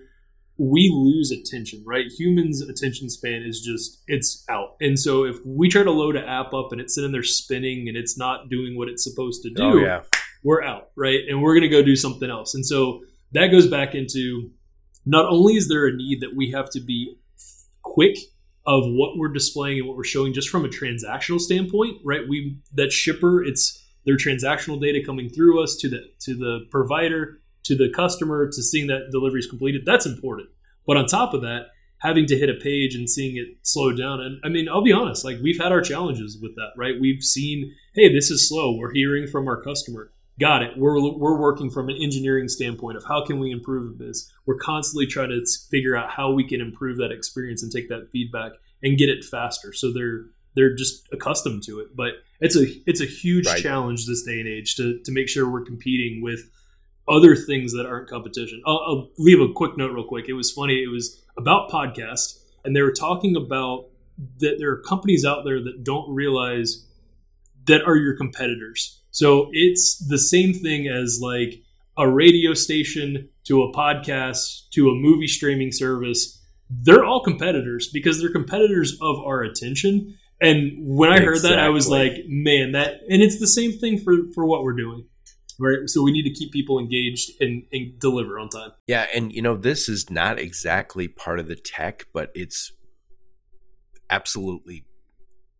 [0.56, 2.06] we lose attention right?
[2.18, 4.76] Humans attention span is just it's out.
[4.80, 7.88] And so if we try to load an app up and it's sitting there spinning
[7.88, 10.02] and it's not doing what it's supposed to do oh, yeah.
[10.44, 11.20] we're out right?
[11.28, 12.54] And we're going to go do something else.
[12.54, 13.02] And so
[13.32, 14.50] that goes back into
[15.04, 17.16] not only is there a need that we have to be
[17.82, 18.18] quick
[18.68, 22.20] of what we're displaying and what we're showing just from a transactional standpoint, right?
[22.28, 27.40] We that shipper, it's their transactional data coming through us to the to the provider,
[27.64, 29.82] to the customer, to seeing that delivery is completed.
[29.86, 30.50] That's important.
[30.86, 31.68] But on top of that,
[32.00, 34.20] having to hit a page and seeing it slow down.
[34.20, 36.94] And I mean, I'll be honest, like we've had our challenges with that, right?
[37.00, 38.76] We've seen, hey, this is slow.
[38.76, 40.76] We're hearing from our customer got it.
[40.76, 44.30] We're we're working from an engineering standpoint of how can we improve this.
[44.46, 48.10] We're constantly trying to figure out how we can improve that experience and take that
[48.10, 49.72] feedback and get it faster.
[49.72, 51.96] So they're they're just accustomed to it.
[51.96, 53.60] But it's a it's a huge right.
[53.60, 56.50] challenge this day and age to to make sure we're competing with
[57.08, 58.62] other things that aren't competition.
[58.66, 60.28] I'll, I'll leave a quick note real quick.
[60.28, 60.82] It was funny.
[60.82, 63.86] It was about podcast, and they were talking about
[64.40, 66.84] that there are companies out there that don't realize
[67.66, 68.97] that are your competitors.
[69.18, 71.60] So it's the same thing as like
[71.96, 76.40] a radio station to a podcast to a movie streaming service.
[76.70, 80.16] They're all competitors because they're competitors of our attention.
[80.40, 83.98] And when I heard that, I was like, man, that, and it's the same thing
[83.98, 85.06] for, for what we're doing
[85.60, 85.78] right?
[85.86, 88.70] So we need to keep people engaged and, and, deliver on time.
[88.86, 92.70] Yeah, and you know this is not exactly part of the tech, but it's
[94.08, 94.84] absolutely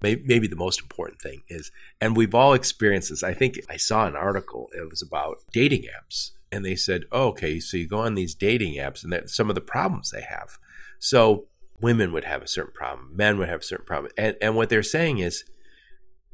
[0.00, 1.70] maybe the most important thing is,
[2.00, 3.22] and we've all experienced this.
[3.22, 4.68] I think I saw an article.
[4.76, 8.34] It was about dating apps, and they said, oh, "Okay, so you go on these
[8.34, 10.58] dating apps, and that some of the problems they have."
[10.98, 11.46] So
[11.80, 14.68] women would have a certain problem, men would have a certain problem, and and what
[14.68, 15.44] they're saying is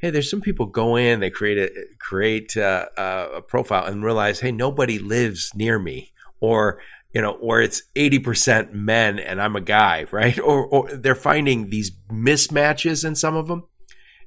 [0.05, 4.41] hey, there's some people go in, they create a create a, a profile and realize,
[4.41, 6.79] hey, nobody lives near me, or
[7.15, 10.39] you know, or it's eighty percent men and I'm a guy, right?
[10.39, 13.65] Or, or they're finding these mismatches in some of them,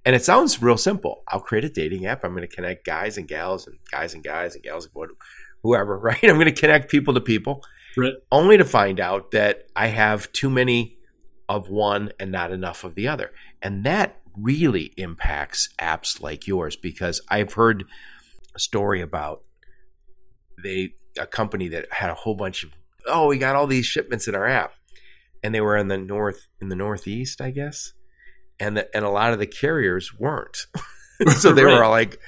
[0.06, 1.24] and it sounds real simple.
[1.28, 2.24] I'll create a dating app.
[2.24, 5.10] I'm going to connect guys and gals and guys and guys and gals and
[5.64, 6.24] whoever, right?
[6.24, 7.64] I'm going to connect people to people,
[7.98, 8.14] right.
[8.32, 10.98] only to find out that I have too many
[11.50, 13.32] of one and not enough of the other,
[13.62, 17.86] and that really impacts apps like yours because I've heard
[18.56, 19.42] a story about
[20.64, 22.72] they a company that had a whole bunch of
[23.07, 24.74] oh we got all these shipments in our app
[25.43, 27.93] and they were in the north in the northeast I guess
[28.59, 30.68] and the, and a lot of the carriers weren't
[31.38, 31.74] so they right.
[31.74, 32.20] were all like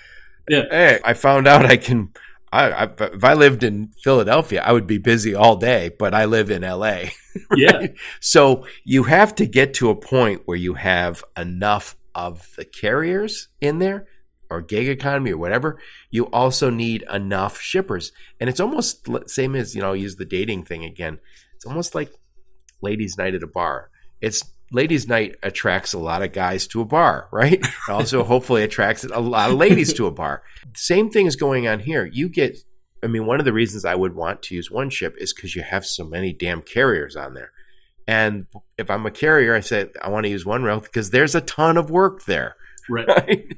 [0.47, 2.13] yeah hey I found out I can
[2.51, 6.25] I, I, if I lived in Philadelphia, I would be busy all day, but I
[6.25, 7.03] live in LA.
[7.51, 7.59] Right?
[7.59, 7.87] Yeah.
[8.19, 13.49] So you have to get to a point where you have enough of the carriers
[13.61, 14.07] in there
[14.49, 15.79] or gig economy or whatever,
[16.09, 18.11] you also need enough shippers.
[18.39, 21.19] And it's almost same as, you know, I'll use the dating thing again.
[21.55, 22.11] It's almost like
[22.81, 23.89] ladies night at a bar.
[24.21, 27.65] It's ladies night attracts a lot of guys to a bar, right?
[27.87, 30.43] also hopefully attracts a lot of ladies to a bar.
[30.75, 32.05] Same thing is going on here.
[32.05, 32.57] You get
[33.01, 35.55] I mean, one of the reasons I would want to use one ship is because
[35.55, 37.51] you have so many damn carriers on there.
[38.07, 38.47] And
[38.77, 41.41] if I'm a carrier, I say I want to use one OneRail because there's a
[41.41, 42.55] ton of work there.
[42.89, 43.07] Right.
[43.07, 43.57] right.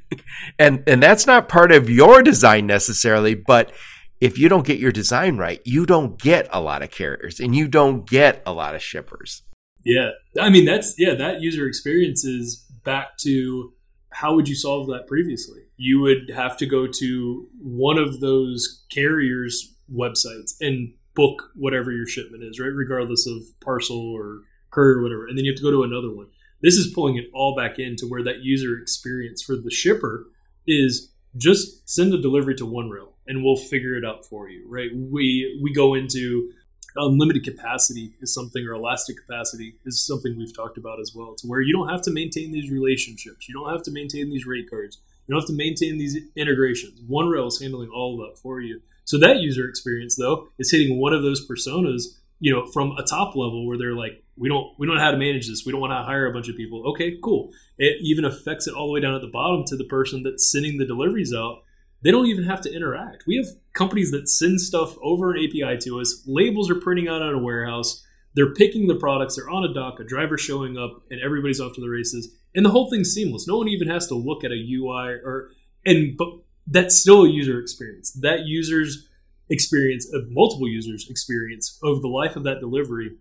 [0.59, 3.71] And and that's not part of your design necessarily, but
[4.19, 7.55] if you don't get your design right, you don't get a lot of carriers and
[7.55, 9.43] you don't get a lot of shippers.
[9.83, 10.11] Yeah.
[10.39, 13.73] I mean that's yeah, that user experience is back to
[14.11, 15.61] how would you solve that previously?
[15.77, 22.07] You would have to go to one of those carriers websites and book whatever your
[22.07, 22.67] shipment is, right?
[22.73, 25.27] Regardless of parcel or courier or whatever.
[25.27, 26.27] And then you have to go to another one.
[26.61, 30.27] This is pulling it all back into where that user experience for the shipper
[30.67, 34.89] is just send a delivery to OneRail and we'll figure it out for you, right?
[34.93, 36.51] We we go into
[36.97, 41.47] unlimited capacity is something or elastic capacity is something we've talked about as well to
[41.47, 44.69] where you don't have to maintain these relationships you don't have to maintain these rate
[44.69, 48.59] cards you don't have to maintain these integrations OneRail is handling all of that for
[48.59, 48.81] you
[49.11, 53.03] so that user experience though is hitting one of those personas, you know, from a
[53.03, 55.63] top level where they're like, we don't we don't know how to manage this.
[55.65, 56.83] We don't want to hire a bunch of people.
[56.89, 57.51] Okay, cool.
[57.77, 60.51] It even affects it all the way down at the bottom to the person that's
[60.51, 61.59] sending the deliveries out.
[62.01, 63.25] They don't even have to interact.
[63.27, 66.23] We have companies that send stuff over an API to us.
[66.25, 68.03] Labels are printing out at a warehouse.
[68.33, 69.35] They're picking the products.
[69.35, 69.99] They're on a dock.
[69.99, 72.35] A driver showing up, and everybody's off to the races.
[72.55, 73.47] And the whole thing's seamless.
[73.47, 75.51] No one even has to look at a UI or
[75.85, 76.29] and but
[76.65, 78.11] that's still a user experience.
[78.13, 79.07] That user's
[79.51, 83.17] experience of multiple users' experience of the life of that delivery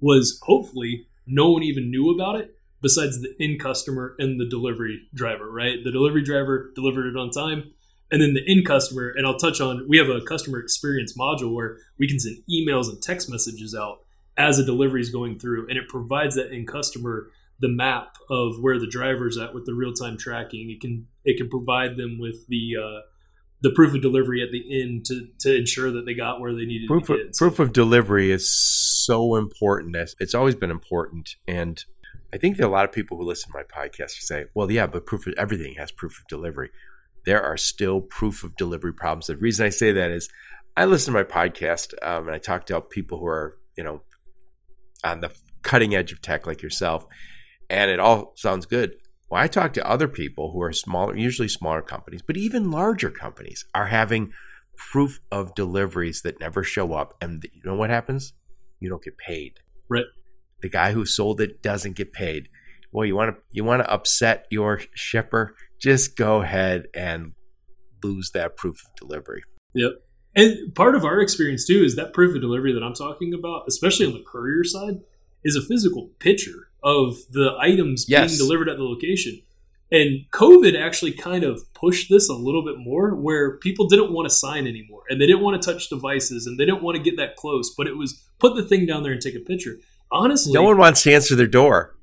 [0.00, 5.00] was hopefully no one even knew about it besides the end customer and the delivery
[5.14, 5.82] driver, right?
[5.82, 7.72] The delivery driver delivered it on time.
[8.10, 11.54] And then the end customer, and I'll touch on, we have a customer experience module
[11.54, 13.98] where we can send emails and text messages out
[14.38, 17.30] as a delivery is going through, and it provides that end customer
[17.60, 20.70] the map of where the driver's at with the real time tracking.
[20.70, 23.00] It can it can provide them with the uh,
[23.60, 26.64] the proof of delivery at the end to to ensure that they got where they
[26.64, 27.26] needed proof to get.
[27.26, 28.48] Of, proof of delivery is
[29.08, 29.96] so important.
[30.20, 31.84] It's always been important, and
[32.32, 34.86] I think that a lot of people who listen to my podcast say, "Well, yeah,
[34.86, 36.70] but proof of everything has proof of delivery."
[37.24, 39.26] There are still proof of delivery problems.
[39.26, 40.28] The reason I say that is,
[40.76, 44.02] I listen to my podcast um, and I talk to people who are you know
[45.02, 45.30] on the
[45.62, 47.06] cutting edge of tech like yourself
[47.70, 48.94] and it all sounds good.
[49.30, 53.10] Well, I talk to other people who are smaller, usually smaller companies, but even larger
[53.10, 54.32] companies are having
[54.76, 57.14] proof of deliveries that never show up.
[57.20, 58.32] And you know what happens?
[58.80, 59.54] You don't get paid.
[59.88, 60.04] Right.
[60.60, 62.48] The guy who sold it doesn't get paid.
[62.92, 65.54] Well, you want to you want to upset your shipper?
[65.80, 67.32] Just go ahead and
[68.02, 69.42] lose that proof of delivery.
[69.74, 69.92] Yep.
[70.34, 73.64] And part of our experience too is that proof of delivery that I'm talking about,
[73.68, 75.00] especially on the courier side,
[75.44, 78.30] is a physical picture of the items Yes.
[78.30, 79.42] being delivered at the location.
[79.90, 84.28] And COVID actually kind of pushed this a little bit more where people didn't want
[84.28, 87.02] to sign anymore and they didn't want to touch devices and they didn't want to
[87.02, 89.78] get that close, but it was put the thing down there and take a picture.
[90.10, 91.94] Honestly, No one wants to answer their door.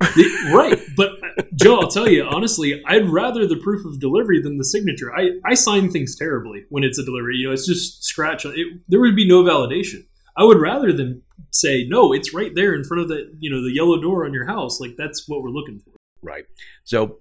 [0.53, 0.79] right.
[0.95, 4.63] But uh, Joe, I'll tell you honestly, I'd rather the proof of delivery than the
[4.65, 5.15] signature.
[5.15, 7.37] I, I sign things terribly when it's a delivery.
[7.37, 8.45] You know, it's just scratch.
[8.45, 10.05] It, there would be no validation.
[10.37, 12.13] I would rather than say no.
[12.13, 14.79] It's right there in front of the you know the yellow door on your house.
[14.79, 15.91] Like that's what we're looking for.
[16.21, 16.45] Right.
[16.83, 17.19] So,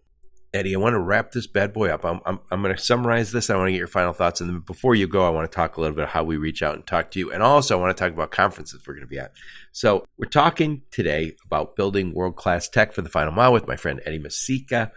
[0.54, 2.04] Eddie, I want to wrap this bad boy up.
[2.04, 3.50] I'm, I'm, I'm going to summarize this.
[3.50, 4.40] I want to get your final thoughts.
[4.40, 6.36] And then before you go, I want to talk a little bit of how we
[6.36, 7.32] reach out and talk to you.
[7.32, 9.32] And also, I want to talk about conferences we're going to be at.
[9.72, 13.74] So, we're talking today about building world class tech for the final mile with my
[13.74, 14.92] friend Eddie Misicka.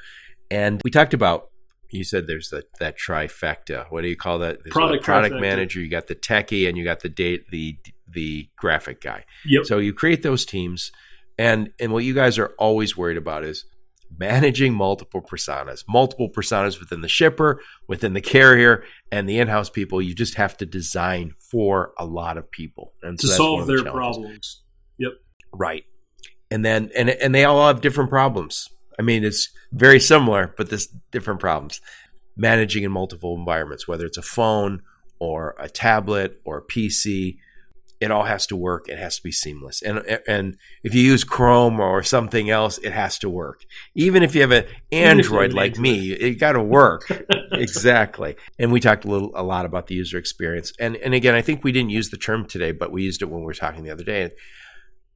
[0.52, 1.50] And we talked about,
[1.90, 3.88] you said there's the, that trifecta.
[3.90, 4.64] What do you call that?
[4.64, 5.42] There's Product product trifecta.
[5.42, 9.26] manager, you got the techie, and you got the date, the, the graphic guy.
[9.44, 9.66] Yep.
[9.66, 10.92] So you create those teams,
[11.40, 13.66] and and what you guys are always worried about is
[14.18, 20.02] managing multiple personas, multiple personas within the shipper, within the carrier, and the in-house people.
[20.02, 23.68] You just have to design for a lot of people and to so one solve
[23.68, 23.94] the their challenges.
[23.94, 24.64] problems.
[25.00, 25.12] Yep.
[25.54, 25.86] Right.
[26.50, 28.70] And then and and they all have different problems.
[29.00, 31.82] I mean, it's very similar, but there's different problems.
[32.36, 34.82] Managing in multiple environments, whether it's a phone
[35.20, 37.38] or a tablet or a PC,
[38.00, 38.88] it all has to work.
[38.90, 39.82] It has to be seamless.
[39.82, 43.66] And and if you use Chrome or something else, it has to work.
[43.96, 47.12] Even if you have an if you have Android like me, it got to work.
[47.52, 48.36] exactly.
[48.60, 50.74] And we talked a little a lot about the user experience.
[50.80, 53.26] And and again, I think we didn't use the term today, but we used it
[53.26, 54.32] when we were talking the other day.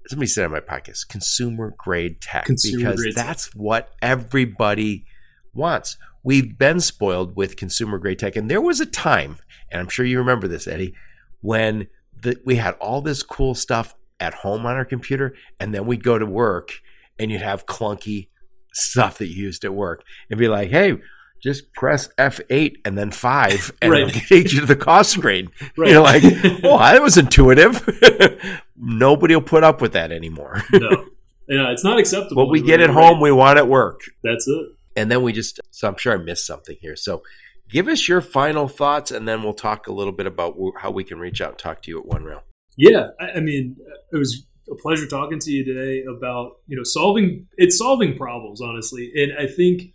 [0.07, 3.25] Somebody said on my podcast, consumer grade tech, Consumer because grade tech.
[3.25, 5.05] that's what everybody
[5.53, 5.97] wants.
[6.23, 9.37] We've been spoiled with consumer grade tech, and there was a time,
[9.71, 10.95] and I'm sure you remember this, Eddie,
[11.41, 11.87] when
[12.21, 16.03] the, we had all this cool stuff at home on our computer, and then we'd
[16.03, 16.73] go to work,
[17.19, 18.27] and you'd have clunky
[18.73, 20.97] stuff that you used at work, and be like, "Hey,
[21.43, 24.03] just press F8 and then five, and Right.
[24.07, 25.91] it'll take you to the cost screen." Right.
[25.91, 26.23] You're like,
[26.63, 27.81] "Oh, that was intuitive."
[28.77, 30.61] Nobody will put up with that anymore.
[30.71, 31.05] no.
[31.47, 32.43] Yeah, it's not acceptable.
[32.45, 32.93] what we get at right.
[32.95, 33.99] home, we want at work.
[34.23, 34.67] That's it.
[34.95, 36.95] And then we just, so I'm sure I missed something here.
[36.95, 37.23] So
[37.71, 41.03] give us your final thoughts, and then we'll talk a little bit about how we
[41.03, 42.41] can reach out and talk to you at OneRail.
[42.77, 43.77] Yeah, I, mean,
[44.11, 48.61] it was a pleasure talking to you today about you know solving it's solving problems
[48.61, 49.93] honestly, and I think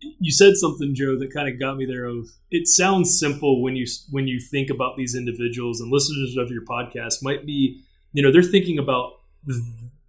[0.00, 2.04] you said something, Joe, that kind of got me there.
[2.04, 6.50] Of it sounds simple when you when you think about these individuals and listeners of
[6.50, 7.82] your podcast might be
[8.12, 9.12] you know they're thinking about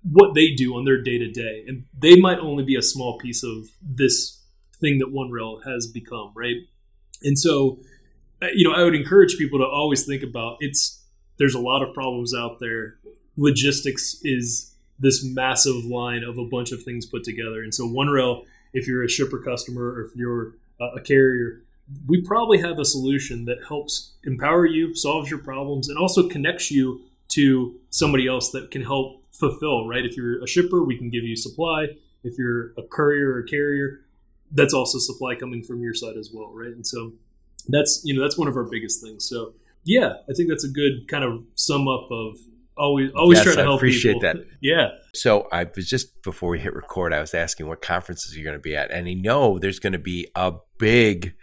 [0.04, 3.18] what they do on their day to day, and they might only be a small
[3.18, 4.42] piece of this
[4.80, 6.58] thing that OneRail has become, right?
[7.24, 7.80] And so,
[8.42, 11.02] uh, you know, I would encourage people to always think about it's
[11.38, 12.96] there's a lot of problems out there.
[13.38, 17.62] Logistics is this massive line of a bunch of things put together.
[17.62, 21.62] And so, one OneRail, if you're a shipper customer or if you're uh, a carrier,
[22.08, 26.72] we probably have a solution that helps empower you, solves your problems, and also connects
[26.72, 30.06] you to somebody else that can help fulfill, right?
[30.06, 31.88] If you're a shipper, we can give you supply.
[32.24, 34.02] If you're a courier or carrier,
[34.56, 36.70] that's also supply coming from your side as well, right?
[36.74, 37.14] And so
[37.68, 39.28] that's you know that's one of our biggest things.
[39.30, 39.54] So
[39.84, 42.38] yeah, I think that's a good kind of sum up of
[42.78, 44.34] always always Yes, try to I help appreciate people.
[44.34, 44.38] that.
[44.62, 48.44] Yeah, So I was just before we hit record, I was asking what conferences you're
[48.44, 51.36] going to be at, and I know there's going to be a big,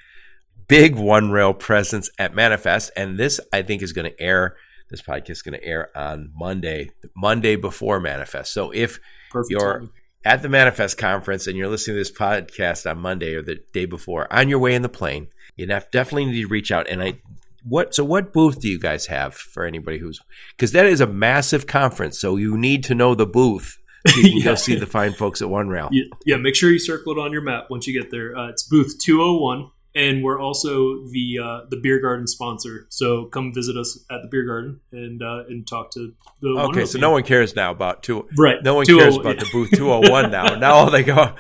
[0.69, 4.57] big OneRail presence at Manifest, and this I think is going to air.
[4.91, 8.53] This podcast is going to air on Monday, Monday before Manifest.
[8.53, 8.99] So if
[9.31, 9.51] perfect.
[9.51, 9.91] You're- timing.
[10.25, 13.87] At the Manifest conference and you're listening to this podcast on Monday or the day
[13.87, 16.89] before, on your way in the plane, you definitely need to reach out.
[16.89, 17.19] And I,
[17.65, 20.21] what so what booth do you guys have for anybody who's
[20.57, 23.79] because that is a massive conference, so you need to know the booth.
[24.09, 24.45] So you can Yeah.
[24.45, 25.89] go see the fine folks at OneRail.
[25.93, 28.37] Yeah, yeah, make sure you circle it on your map once you get there.
[28.37, 32.87] Uh, it's booth 201, and we're also the uh, the beer garden sponsor.
[32.89, 36.85] So come visit us at the beer garden and uh, and talk to the Okay,
[36.87, 38.27] so no one cares now about two.
[38.39, 38.57] right.
[38.63, 40.55] No one 201 cares about the booth 201 now.
[40.59, 41.35] Now all they go,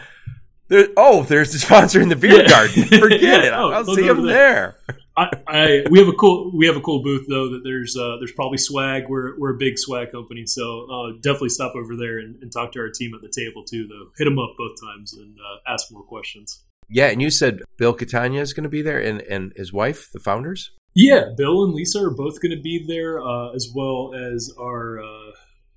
[0.68, 2.48] there, oh, there's the sponsor in the beer Yeah.
[2.48, 2.84] garden.
[3.00, 3.42] Forget Yeah.
[3.44, 3.52] it.
[3.52, 4.76] Oh, I'll see them over there.
[5.14, 8.16] I, I we have a cool we have a cool booth though that there's uh,
[8.18, 9.10] there's probably swag.
[9.10, 12.72] We're we're a big swag company, so uh, definitely stop over there and, and talk
[12.72, 13.86] to our team at the table too.
[13.88, 16.64] Though hit them up both times and uh, ask more questions.
[16.92, 20.08] Yeah, and you said Bill Catania is going to be there, and and his wife,
[20.12, 20.70] the founders.
[20.94, 25.00] Yeah, Bill and Lisa are both going to be there, uh, as well as our
[25.02, 25.32] uh,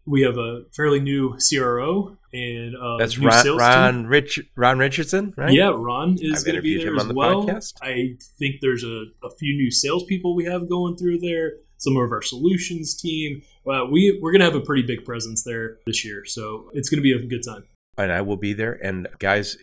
[0.06, 4.08] we have a fairly new CRO and uh, That's new Ron Ron.
[4.08, 5.54] Rich, Ron Richardson, right?
[5.54, 7.46] Yeah, Ron is going to be there as the well.
[7.46, 7.74] podcast.
[7.82, 11.54] I think there's a, a few new salespeople we have going through there.
[11.78, 13.42] Some of our solutions team.
[13.68, 16.90] Uh, we we're going to have a pretty big presence there this year, so it's
[16.90, 17.64] going to be a good time.
[17.98, 18.74] and I will be there.
[18.74, 19.58] And guys,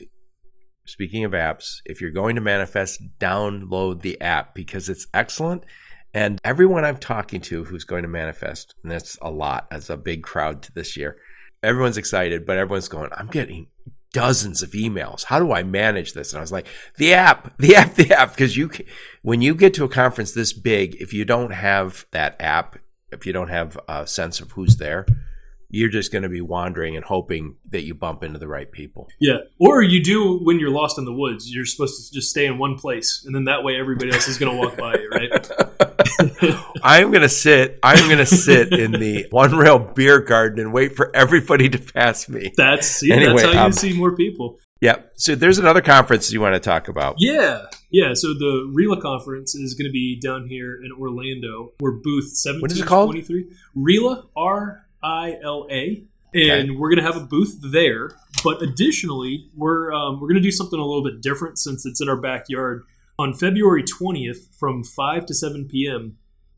[0.84, 5.64] speaking of apps, if you're going to manifest, download the app because it's excellent.
[6.14, 9.96] And everyone I'm talking to who's going to manifest, and that's a lot, that's a
[9.96, 11.16] big crowd to this year.
[11.62, 13.68] Everyone's excited, but everyone's going, I'm getting
[14.12, 15.24] dozens of emails.
[15.24, 16.32] How do I manage this?
[16.32, 16.66] And I was like,
[16.96, 18.30] the app, the app, the app.
[18.30, 18.84] Because you, can,
[19.22, 22.78] when you get to a conference this big, if you don't have that app,
[23.10, 25.06] if you don't have a sense of who's there,
[25.72, 29.08] you're just going to be wandering and hoping that you bump into the right people.
[29.18, 31.52] Yeah, or you do when you're lost in the woods.
[31.52, 34.38] You're supposed to just stay in one place, and then that way everybody else is
[34.38, 36.62] going to walk by you, right?
[36.82, 40.94] I'm going to sit, I'm going to sit in the OneRail beer garden and wait
[40.94, 42.52] for everybody to pass me.
[42.56, 44.58] That's see, Anyway, that's how you um, see more people.
[44.82, 44.96] Yeah.
[45.14, 47.14] So there's another conference you want to talk about.
[47.18, 48.14] Yeah, yeah.
[48.14, 51.72] So the RILA conference is going to be down here in Orlando.
[51.78, 52.62] We're booth seventeen.
[52.62, 53.14] What is it called?
[53.76, 56.70] RILA R I L A, and Okay.
[56.70, 58.12] we're going to have a booth there.
[58.44, 62.00] But additionally, we're um, we're going to do something a little bit different since it's
[62.00, 62.84] in our backyard.
[63.18, 66.16] On February twentieth, from five to seven p.m.,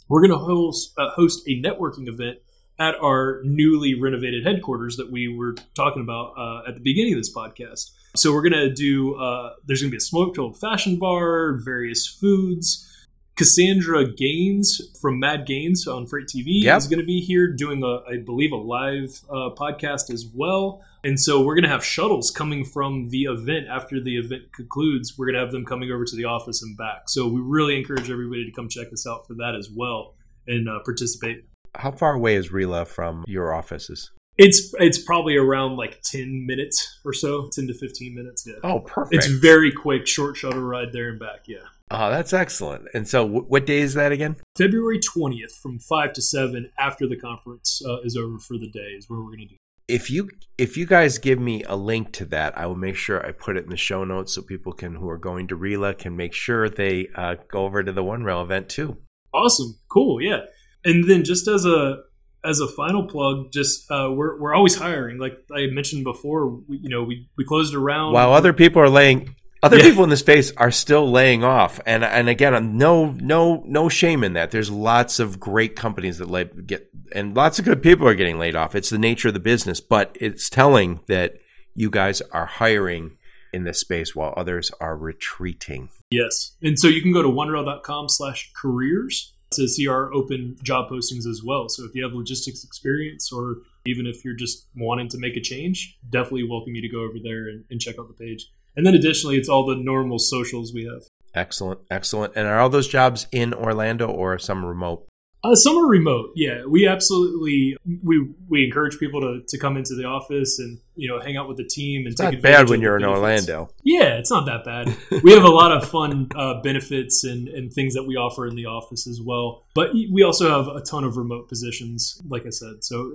[0.09, 2.39] we're going to host uh, host a networking event
[2.79, 7.19] at our newly renovated headquarters that we were talking about uh, at the beginning of
[7.21, 7.91] this podcast.
[8.17, 9.15] So we're gonna do.
[9.17, 12.91] Uh, there's gonna be a smoke filled fashion bar, various foods.
[13.37, 16.79] Cassandra Gaines from Mad Gaines on Freight TV Yep.
[16.79, 20.83] is going to be here doing a, I believe, a live uh, podcast as well.
[21.03, 25.19] And so we're going to have shuttles coming from the event after the event concludes.
[25.19, 27.09] We're going to have them coming over to the office and back.
[27.09, 30.15] So we really encourage everybody to come check us out for that as well
[30.47, 31.45] and uh, participate.
[31.75, 34.13] How far away is RILA from your offices?
[34.39, 38.45] It's it's probably around like ten minutes or so, ten to fifteen minutes.
[38.47, 39.15] Yeah, Oh, perfect.
[39.15, 41.43] it's very quick, short shuttle ride there and back.
[41.47, 41.59] Yeah,
[41.97, 42.89] oh, that's excellent.
[42.95, 44.37] And so, w- what day is that again?
[44.57, 48.95] February twentieth from five to seven after the conference uh, is over for the day
[48.97, 49.57] is where we're going to do.
[49.87, 53.25] If you if you guys give me a link to that, I will make sure
[53.25, 55.99] I put it in the show notes so people can who are going to RILA
[55.99, 58.97] can make sure they uh, go over to the OneRail event too.
[59.33, 60.41] Awesome, cool, yeah.
[60.85, 61.99] And then just as a
[62.45, 65.19] as a final plug, just uh, we're we're always hiring.
[65.19, 68.89] Like I mentioned before, we, you know we we closed around While other people are
[68.89, 69.35] laying,
[69.65, 69.85] other Yeah.
[69.85, 74.23] people in the space are still laying off, and and again, no no no shame
[74.23, 74.51] in that.
[74.51, 78.39] There's lots of great companies that lay, get, and lots of good people are getting
[78.39, 78.75] laid off.
[78.75, 81.35] It's the nature of the business, but it's telling that
[81.75, 83.17] you guys are hiring
[83.53, 85.89] in this space while others are retreating.
[86.11, 86.57] Yes.
[86.63, 91.27] And so you can go to onerail.com slash careers to see our open job postings
[91.27, 91.69] as well.
[91.69, 95.41] So if you have logistics experience or even if you're just wanting to make a
[95.41, 98.49] change, definitely welcome you to go over there and, and check out the page.
[98.77, 101.03] And then additionally, it's all the normal socials we have.
[101.35, 102.35] Excellent, excellent.
[102.37, 105.07] And are all those jobs in Orlando or some remote?
[105.43, 106.31] Uh, some are remote.
[106.35, 111.07] Yeah, we absolutely we we encourage people to, to come into the office and you
[111.07, 113.51] know hang out with the team and It's take not bad when you're in benefits.
[113.51, 113.75] Orlando.
[113.83, 114.97] Yeah, it's not that bad.
[115.23, 118.55] we have a lot of fun uh, benefits and, and things that we offer in
[118.57, 119.67] the office as well.
[119.75, 122.83] But we also have a ton of remote positions, like I said.
[122.83, 123.13] So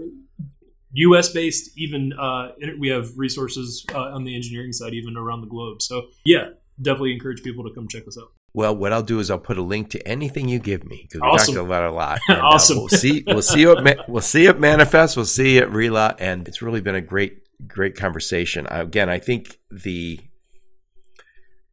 [0.93, 1.29] U.S.
[1.29, 5.81] based, even uh, we have resources uh, on the engineering side, even around the globe.
[5.81, 6.49] So yeah,
[6.81, 8.31] definitely encourage people to come check us out.
[8.53, 11.21] Well, what I'll do is I'll put a link to anything you give me because
[11.21, 11.55] we Awesome.
[11.55, 12.19] talked about it a lot.
[12.29, 12.77] And, uh, Awesome.
[12.77, 13.23] we'll see.
[13.27, 15.15] We'll see you at Ma- we'll see you at Manifest.
[15.15, 18.65] We'll see you at RILA, and it's really been a great great conversation.
[18.67, 20.19] Uh, again, I think the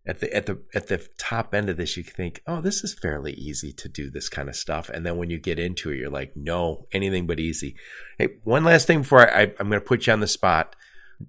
[0.06, 2.94] at the at the at the top end of this, you think, oh, this is
[2.94, 5.98] fairly easy to do this kind of stuff, and then when you get into it,
[5.98, 7.76] you're like, no, anything but easy.
[8.18, 10.76] Hey, one last thing before I, I I'm going to put you on the spot.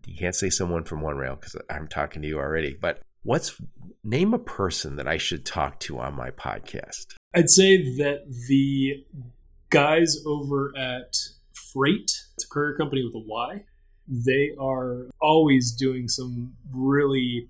[0.05, 3.01] You can't say someone from OneRail because I'm talking to you already, but.
[3.23, 3.59] What's
[4.05, 7.07] name a person that I should talk to on my podcast?
[7.35, 9.03] I'd say that the
[9.69, 11.13] guys over at
[11.53, 13.65] Frayt, it's a courier company with a Y,
[14.07, 17.49] they are always doing some really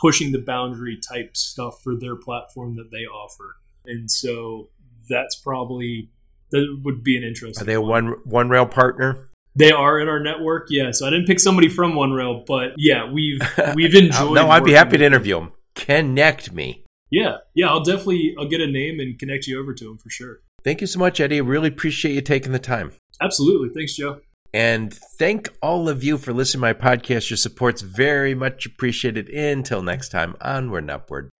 [0.00, 3.56] pushing the boundary type stuff for their platform that they offer.
[3.86, 4.70] And so
[5.08, 6.10] that's probably
[6.50, 7.60] that would be an interest.
[7.60, 9.28] Are they a one OneRail partner?
[9.56, 10.92] They are in our network, yeah.
[10.92, 13.40] So I didn't pick somebody from OneRail, but yeah, we've
[13.74, 14.34] we've enjoyed.
[14.34, 15.52] no, I'd be happy to interview them.
[15.74, 16.84] Connect me.
[17.10, 20.10] Yeah, yeah, I'll definitely I'll get a name and connect you over to them for
[20.10, 20.40] sure.
[20.62, 21.40] Thank you so much, Eddie.
[21.40, 22.92] Really appreciate you taking the time.
[23.20, 24.20] Absolutely, thanks, Joe.
[24.52, 27.30] And thank all of you for listening to my podcast.
[27.30, 29.28] Your support's very much appreciated.
[29.28, 31.30] Until next time, onward and upward.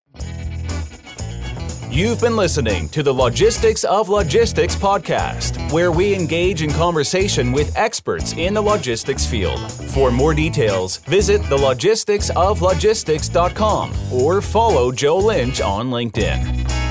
[1.91, 7.77] You've been listening to the Logistics of Logistics podcast, where we engage in conversation with
[7.77, 9.59] experts in the logistics field.
[9.73, 16.90] For more details, visit thelogisticsoflogistics.com or follow Joe Lynch on LinkedIn.